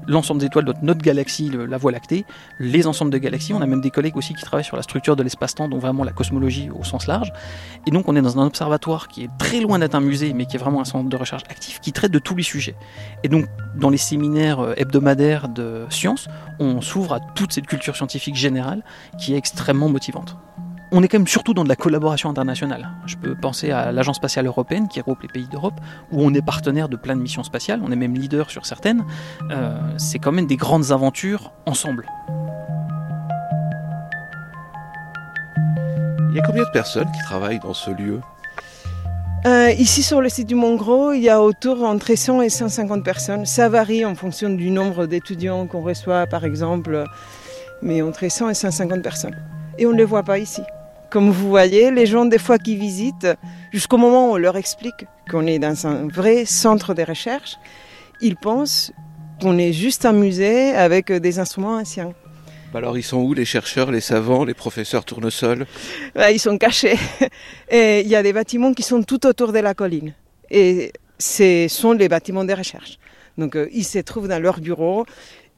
l'ensemble 0.10 0.42
des 0.42 0.48
étoiles 0.48 0.66
de 0.66 0.74
notre 0.82 1.02
galaxie, 1.02 1.50
la 1.50 1.78
Voie 1.78 1.92
lactée, 1.92 2.26
les 2.60 2.88
ensembles 2.88 3.12
de 3.12 3.18
galaxies. 3.18 3.54
On 3.54 3.62
a 3.62 3.66
même 3.66 3.80
des 3.80 3.92
collègues 3.92 4.18
aussi 4.18 4.34
qui 4.34 4.44
travaillent 4.44 4.66
sur 4.66 4.76
la 4.76 4.82
structure 4.84 5.16
de 5.16 5.24
l'espace-temps, 5.24 5.70
donc 5.70 5.80
vraiment 5.80 6.04
la 6.04 6.12
cosmologie 6.12 6.70
au 6.70 6.84
sens 6.84 7.08
large. 7.08 7.32
Et 7.88 7.92
donc 7.92 8.08
on 8.08 8.16
est 8.16 8.22
dans 8.22 8.40
un 8.40 8.46
observatoire 8.46 9.08
qui 9.08 9.24
est 9.24 9.30
très 9.38 9.62
loin 9.62 9.80
d'être 9.80 9.96
un 9.96 10.02
musée, 10.02 10.34
mais 10.34 10.46
qui 10.46 10.58
est 10.58 10.60
vraiment 10.60 10.82
un 10.82 10.86
centre 10.86 11.08
de 11.08 11.16
recherche 11.16 11.44
actif 11.50 11.80
qui 11.80 11.94
traite 11.94 12.12
de 12.12 12.20
tous 12.20 12.36
les 12.36 12.44
sujets. 12.44 12.76
Et 13.24 13.30
donc 13.30 13.46
dans 13.76 13.90
les 13.90 13.98
séminaires 13.98 14.60
euh, 14.60 14.74
hebdomadaires 14.76 15.48
de 15.48 15.86
sciences, 15.90 16.28
on 16.60 16.82
s'ouvre 16.82 17.14
à 17.14 17.20
toute 17.20 17.54
cette 17.54 17.68
culture 17.68 17.96
scientifique 17.96 18.36
générale 18.36 18.84
qui 19.18 19.34
est 19.34 19.38
extrêmement 19.38 19.90
motivante 19.90 20.36
on 20.92 21.04
est 21.04 21.08
quand 21.08 21.20
même 21.20 21.28
surtout 21.28 21.54
dans 21.54 21.64
de 21.64 21.70
la 21.70 21.76
collaboration 21.76 22.30
internationale. 22.30 22.90
Je 23.06 23.16
peux 23.16 23.36
penser 23.36 23.72
à 23.72 23.92
l'Agence 23.92 24.18
spatiale 24.18 24.48
européenne 24.48 24.88
qui 24.88 25.00
regroupe 25.00 25.22
les 25.22 25.28
pays 25.28 25.48
d'Europe, 25.48 25.80
où 26.12 26.22
on 26.24 26.34
est 26.34 26.42
partenaire 26.42 26.90
de 26.90 26.96
plein 26.96 27.16
de 27.16 27.22
missions 27.22 27.44
spatiales, 27.44 27.82
on 27.84 27.92
est 27.92 27.96
même 27.96 28.16
leader 28.16 28.50
sur 28.50 28.66
certaines. 28.66 29.06
Euh, 29.52 29.78
c'est 29.98 30.20
quand 30.20 30.32
même 30.32 30.48
des 30.48 30.58
grandes 30.58 30.92
aventures 30.92 31.52
ensemble. 31.66 32.08
Il 36.30 36.36
y 36.36 36.40
a 36.40 36.44
combien 36.44 36.64
de 36.64 36.72
personnes 36.72 37.12
qui 37.12 37.24
travaillent 37.24 37.60
dans 37.60 37.74
ce 37.74 37.92
lieu? 37.92 38.22
Euh, 39.46 39.72
ici 39.72 40.04
sur 40.04 40.22
le 40.22 40.30
site 40.30 40.48
du 40.48 40.56
Mont 40.56 40.76
Gros, 40.76 41.14
il 41.14 41.22
y 41.22 41.30
a 41.30 41.42
autour 41.42 41.84
entre 41.84 42.14
100 42.14 42.42
et 42.42 42.50
150 42.50 43.04
personnes. 43.04 43.46
Ça 43.46 43.70
varie 43.70 44.06
en 44.06 44.16
fonction 44.16 44.50
du 44.50 44.70
nombre 44.70 45.06
d'étudiants 45.06 45.66
qu'on 45.66 45.82
reçoit, 45.82 46.28
par 46.28 46.44
exemple, 46.44 47.06
mais 47.82 48.02
entre 48.02 48.30
100 48.30 48.50
et 48.50 48.54
150 48.54 49.02
personnes. 49.02 49.38
Et 49.78 49.86
on 49.86 49.92
ne 49.92 49.98
les 49.98 50.04
voit 50.04 50.24
pas 50.24 50.40
ici. 50.40 50.62
Comme 51.10 51.32
vous 51.32 51.50
voyez, 51.50 51.90
les 51.90 52.06
gens 52.06 52.26
des 52.26 52.38
fois 52.38 52.60
qui 52.60 52.76
visitent, 52.76 53.28
jusqu'au 53.72 53.98
moment 53.98 54.30
où 54.30 54.34
on 54.34 54.38
leur 54.38 54.58
explique 54.58 55.06
qu'on 55.30 55.48
est 55.48 55.58
dans 55.58 55.88
un 55.88 56.08
vrai 56.08 56.46
centre 56.46 56.94
de 56.94 57.02
recherche, 57.02 57.58
ils 58.22 58.36
pensent 58.36 58.92
qu'on 59.42 59.58
est 59.58 59.74
juste 59.74 60.06
un 60.06 60.14
musée 60.14 60.72
avec 60.76 61.12
des 61.12 61.40
instruments 61.40 61.78
anciens. 61.78 62.14
Bah 62.72 62.78
alors 62.78 62.96
ils 62.96 63.04
sont 63.04 63.18
où 63.18 63.34
les 63.34 63.46
chercheurs, 63.46 63.90
les 63.90 64.02
savants, 64.02 64.46
les 64.46 64.54
professeurs 64.54 65.04
tournesol 65.04 65.66
Ils 66.16 66.40
sont 66.40 66.60
cachés. 66.60 66.98
Et 67.72 68.02
il 68.02 68.08
y 68.08 68.16
a 68.16 68.22
des 68.22 68.34
bâtiments 68.34 68.74
qui 68.74 68.84
sont 68.84 69.02
tout 69.02 69.26
autour 69.26 69.52
de 69.52 69.60
la 69.60 69.74
colline. 69.74 70.14
Et 70.52 70.94
ce 71.18 71.66
sont 71.70 71.94
les 71.94 72.08
bâtiments 72.08 72.46
de 72.46 72.54
recherche. 72.54 73.00
Donc 73.40 73.56
euh, 73.56 73.68
ils 73.74 73.86
se 73.86 73.98
trouvent 74.00 74.28
dans 74.28 74.40
leur 74.40 74.60
bureau. 74.60 75.06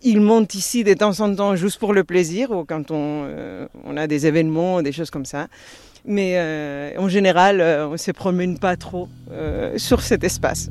Ils 0.03 0.21
montent 0.21 0.55
ici 0.55 0.83
de 0.83 0.93
temps 0.93 1.19
en 1.19 1.35
temps 1.35 1.55
juste 1.55 1.77
pour 1.77 1.93
le 1.93 2.03
plaisir 2.03 2.49
ou 2.51 2.65
quand 2.65 2.89
on, 2.89 3.25
euh, 3.25 3.67
a 3.95 4.07
des 4.07 4.25
événements, 4.25 4.81
des 4.81 4.91
choses 4.91 5.11
comme 5.11 5.25
ça. 5.25 5.47
Mais 6.05 6.33
euh, 6.37 6.93
en 6.97 7.07
général, 7.07 7.61
euh, 7.61 7.87
on 7.87 7.91
ne 7.91 7.97
se 7.97 8.11
promène 8.11 8.57
pas 8.57 8.75
trop 8.75 9.07
sur 9.77 10.01
cet 10.01 10.23
espace. 10.23 10.69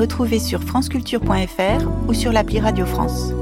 Retrouver 0.00 0.38
sur 0.38 0.62
franceculture.fr 0.62 2.08
ou 2.08 2.14
sur 2.14 2.32
l'appli 2.32 2.58
Radio 2.58 2.86
France. 2.86 3.32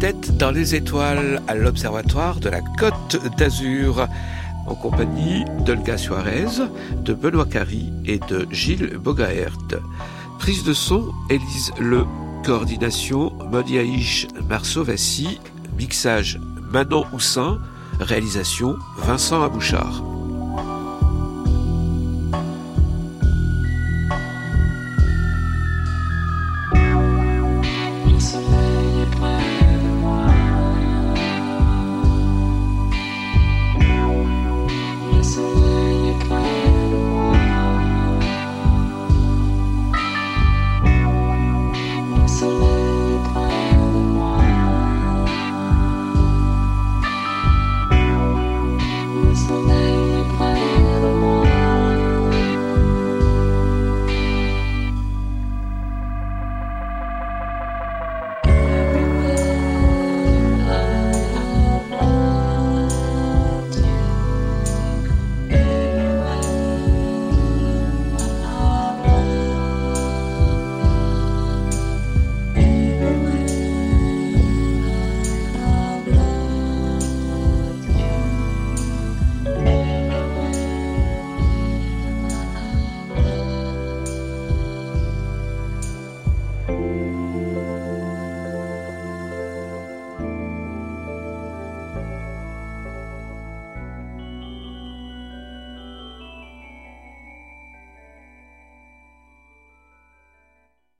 Tête 0.00 0.36
dans 0.36 0.50
les 0.50 0.74
étoiles 0.74 1.42
à 1.48 1.54
l'Observatoire 1.54 2.40
de 2.40 2.48
la 2.48 2.60
Côte 2.60 3.20
d'Azur, 3.36 4.06
en 4.66 4.74
compagnie 4.74 5.44
d'Olga 5.64 5.96
Suarez, 5.96 6.68
de 7.04 7.14
Benoît 7.14 7.46
Carry 7.46 7.92
et 8.04 8.18
de 8.18 8.46
Gilles 8.50 8.96
Bogaert. 8.98 9.58
Prise 10.38 10.64
de 10.64 10.72
son, 10.72 11.12
Élise 11.30 11.72
Le. 11.78 12.04
Coordination, 12.44 13.32
Modiaïch 13.50 14.28
Marceau-Vassy. 14.48 15.40
Mixage, 15.78 16.38
Manon 16.70 17.04
Houssin. 17.12 17.58
Réalisation, 18.00 18.76
Vincent 18.98 19.42
Abouchard. 19.42 20.02